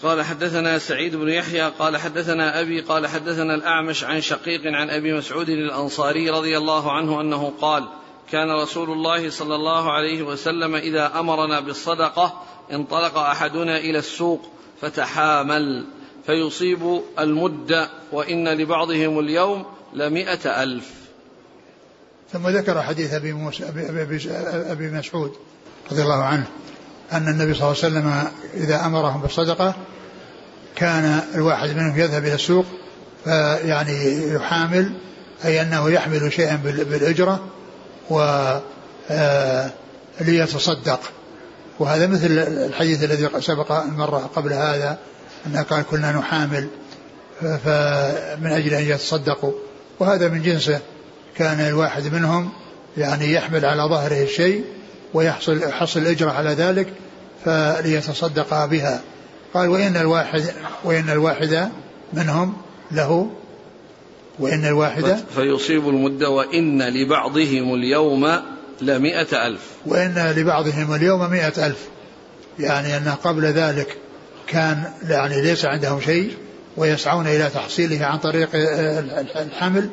[0.04, 5.14] قال حدثنا سعيد بن يحيى قال حدثنا أبي قال حدثنا الأعمش عن شقيق عن أبي
[5.14, 7.88] مسعود الأنصاري رضي الله عنه أنه قال
[8.32, 14.42] كان رسول الله صلى الله عليه وسلم إذا أمرنا بالصدقة انطلق أحدنا إلى السوق
[14.82, 15.86] فتحامل
[16.26, 20.92] فيصيب المد وإن لبعضهم اليوم لمئة ألف.
[22.34, 24.20] ثم ذكر حديث أبي, موسى أبي, أبي,
[24.72, 25.36] أبي مسعود.
[25.92, 26.46] رضي الله عنه
[27.14, 29.76] أن النبي صلى الله عليه وسلم إذا أمرهم بالصدقة
[30.76, 32.66] كان الواحد منهم يذهب إلى السوق
[33.24, 34.92] فيعني يحامل
[35.46, 37.40] أي أنه يحمل شيئا بالأجرة
[38.10, 38.20] و
[39.10, 39.70] آه،
[40.22, 41.00] ليتصدق.
[41.80, 44.98] وهذا مثل الحديث الذي سبق المرة قبل هذا
[45.48, 46.68] أنه قال كنا نحامل
[47.42, 49.52] فمن أجل أن يتصدقوا.
[50.00, 50.80] وهذا من جنسه
[51.36, 52.50] كان الواحد منهم
[52.98, 54.64] يعني يحمل على ظهره الشيء
[55.16, 56.88] ويحصل حصل الأجرة على ذلك
[57.45, 59.01] فليتصدق بها.
[59.53, 60.43] قال وإن الواحد
[60.84, 61.70] وإن الواحد
[62.13, 62.53] منهم
[62.91, 63.30] له
[64.39, 68.41] وإن الواحد فيصيب المدة وإن لبعضهم اليوم
[68.82, 69.61] لمئة ألف.
[69.86, 71.88] وإن لبعضهم اليوم مئة ألف.
[72.59, 73.97] يعني أن قبل ذلك
[74.47, 76.34] كان يعني ليس عندهم شيء
[76.78, 78.49] ويسعون إلى تحصيله عن طريق
[79.36, 79.89] الحمل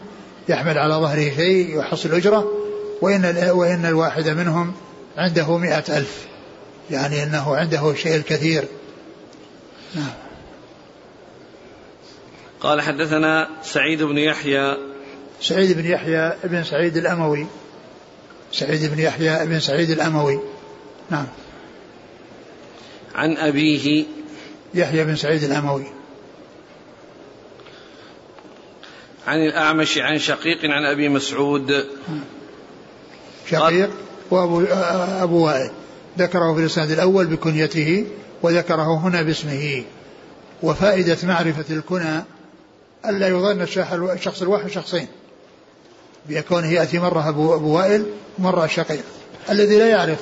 [0.49, 2.53] يحمل على ظهره شيء يحصل أجرة.
[3.03, 4.73] وإن, وإن الواحد منهم
[5.17, 6.27] عنده مئة ألف.
[6.91, 8.65] يعني أنه عنده شيء الكثير.
[9.95, 10.13] نعم.
[12.61, 14.77] قال حدثنا سعيد بن يحيى.
[15.41, 17.47] سعيد بن يحيى بن سعيد الأموي.
[18.53, 20.41] سعيد بن يحيى بن سعيد الأموي.
[21.11, 21.27] نعم.
[23.15, 24.05] عن أبيه.
[24.75, 25.87] يحيى بن سعيد الأموي.
[29.27, 31.87] عن الأعمش عن شقيق عن أبي مسعود.
[33.51, 33.91] شقيق؟
[34.33, 34.65] وأبو
[35.23, 35.71] أبو وائل.
[36.19, 38.07] ذكره في الإسناد الأول بكنيته
[38.43, 39.85] وذكره هنا باسمه.
[40.63, 42.25] وفائدة معرفة الكنى
[43.07, 43.63] ألا يظن
[44.13, 45.07] الشخص الواحد شخصين.
[46.29, 48.07] بيكونه يأتي مرة أبو, أبو وائل
[48.39, 49.05] ومرة شقيق.
[49.51, 50.19] الذي لا يعرف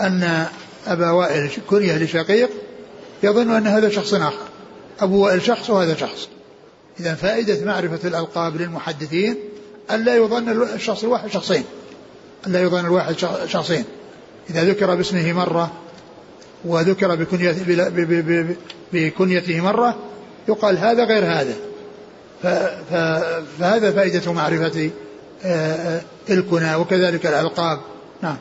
[0.00, 0.46] أن
[0.86, 2.50] أبا وائل كنية لشقيق
[3.22, 4.48] يظن أن هذا شخص آخر.
[5.00, 6.28] أبو وائل شخص وهذا شخص.
[7.00, 9.36] إذا فائدة معرفة الألقاب للمحدثين
[9.90, 11.64] ألا يظن الشخص الواحد شخصين.
[12.46, 13.14] ألا يظن الواحد
[13.46, 13.84] شخصين.
[14.50, 15.72] إذا ذكر باسمه مرة
[16.64, 17.90] وذكر بكنيته,
[18.92, 19.96] بكنيته مرة
[20.48, 21.54] يقال هذا غير هذا.
[23.58, 24.90] فهذا فائدة معرفة
[25.44, 27.80] آه، آه، الكنى وكذلك الألقاب.
[28.22, 28.36] نعم.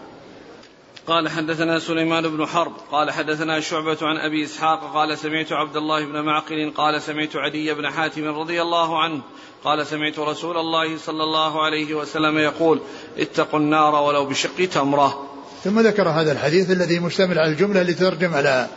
[1.10, 6.06] قال حدثنا سليمان بن حرب قال حدثنا شعبة عن أبي إسحاق قال سمعت عبد الله
[6.06, 9.22] بن معقل قال سمعت عدي بن حاتم رضي الله عنه
[9.64, 12.82] قال سمعت رسول الله صلى الله عليه وسلم يقول
[13.18, 15.28] اتقوا النار ولو بشق تمرة.
[15.64, 18.70] ثم ذكر هذا الحديث الذي مشتمل على الجملة التي ترجم لها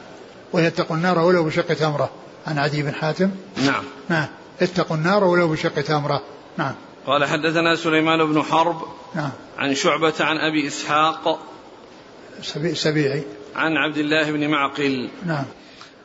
[0.52, 2.10] وهي اتقوا النار ولو بشق تمرة.
[2.46, 3.84] عن عدي بن حاتم؟ نعم.
[4.08, 4.26] نعم.
[4.62, 6.22] اتقوا النار ولو بشق تمرة.
[6.58, 6.74] نعم.
[7.06, 8.82] قال حدثنا سليمان بن حرب
[9.14, 9.30] نعم.
[9.58, 11.51] عن شعبة عن أبي إسحاق
[12.74, 13.24] سبيعي.
[13.56, 15.10] عن عبد الله بن معقل.
[15.26, 15.44] نعم.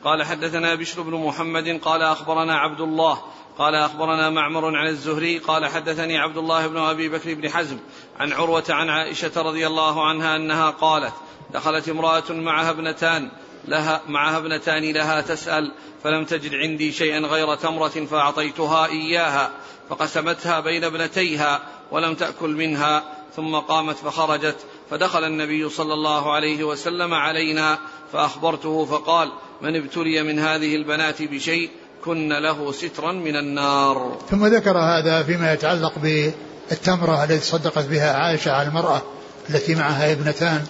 [0.04, 3.22] قال حدثنا بشر بن محمد قال أخبرنا عبد الله
[3.58, 7.78] قال أخبرنا معمر عن الزهري قال حدثني عبد الله بن أبي بكر بن حزم
[8.20, 11.12] عن عروة عن عائشة رضي الله عنها أنها قالت
[11.54, 13.30] دخلت امرأة معها ابنتان
[13.68, 15.72] لها معها ابنتان لها تسأل
[16.04, 19.50] فلم تجد عندي شيئا غير تمرة فأعطيتها إياها
[19.90, 21.60] فقسمتها بين ابنتيها
[21.90, 23.04] ولم تأكل منها
[23.36, 24.56] ثم قامت فخرجت
[24.90, 27.78] فدخل النبي صلى الله عليه وسلم علينا
[28.12, 29.32] فأخبرته فقال
[29.62, 31.70] من ابتلي من هذه البنات بشيء
[32.04, 34.18] كن له سترا من النار.
[34.30, 39.02] ثم ذكر هذا فيما يتعلق بالتمرة التي صدقت بها عائشة على المرأة
[39.50, 40.64] التي معها ابنتان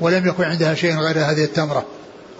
[0.00, 1.84] ولم يكن عندها شيء غير هذه التمرة.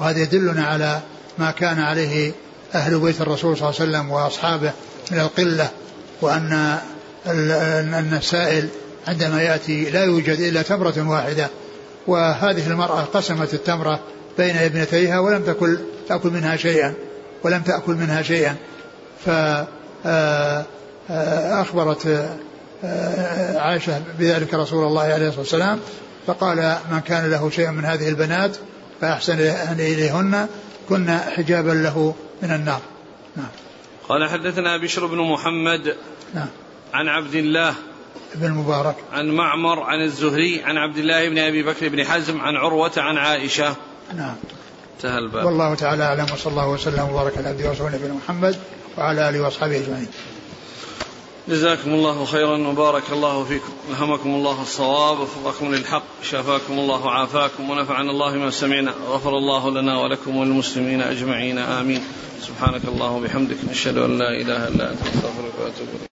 [0.01, 1.01] وهذا يدلنا على
[1.39, 2.33] ما كان عليه
[2.75, 4.73] أهل بيت الرسول صلى الله عليه وسلم وأصحابه
[5.11, 5.71] من القلة
[6.21, 6.79] وأن
[7.27, 8.69] أن السائل
[9.07, 11.49] عندما يأتي لا يوجد إلا تمرة واحدة
[12.07, 14.01] وهذه المرأة قسمت التمرة
[14.39, 15.79] بين ابنتيها ولم تأكل
[16.09, 16.95] تأكل منها شيئا
[17.43, 18.57] ولم تأكل منها شيئا.
[21.09, 22.29] فأخبرت
[23.55, 25.81] عائشة بذلك رسول الله عليه الصلاة والسلام
[26.27, 28.57] فقال من كان له شيء من هذه البنات
[29.01, 29.41] فأحسن
[29.81, 30.49] إليهن
[30.89, 32.81] كن حجابا له من النار.
[33.37, 33.49] نعم.
[34.09, 35.97] قال حدثنا بشر بن محمد
[36.35, 36.49] نعم.
[36.95, 37.75] عن عبد الله
[38.35, 42.57] بن المبارك عن معمر عن الزهري عن عبد الله بن أبي بكر بن حزم عن
[42.57, 43.77] عروة عن عائشة.
[44.17, 44.35] نعم.
[44.97, 45.45] انتهى الباب.
[45.45, 48.57] والله تعالى أعلم وصلى الله وسلم وبارك على عبده ورسوله نبينا محمد
[48.99, 50.09] وعلى آله وأصحابه أجمعين.
[51.49, 53.73] جزاكم الله خيرا وبارك الله فيكم.
[53.91, 60.01] ألهمكم الله الصواب وفقكم للحق شافاكم الله وعافاكم ونفعنا الله ما سمعنا غفر الله لنا
[60.01, 62.05] ولكم وللمسلمين أجمعين آمين.
[62.43, 66.12] سبحانك اللهم وبحمدك نشهد أن لا إله إلا أنت نستغفرك ونتوب إليك.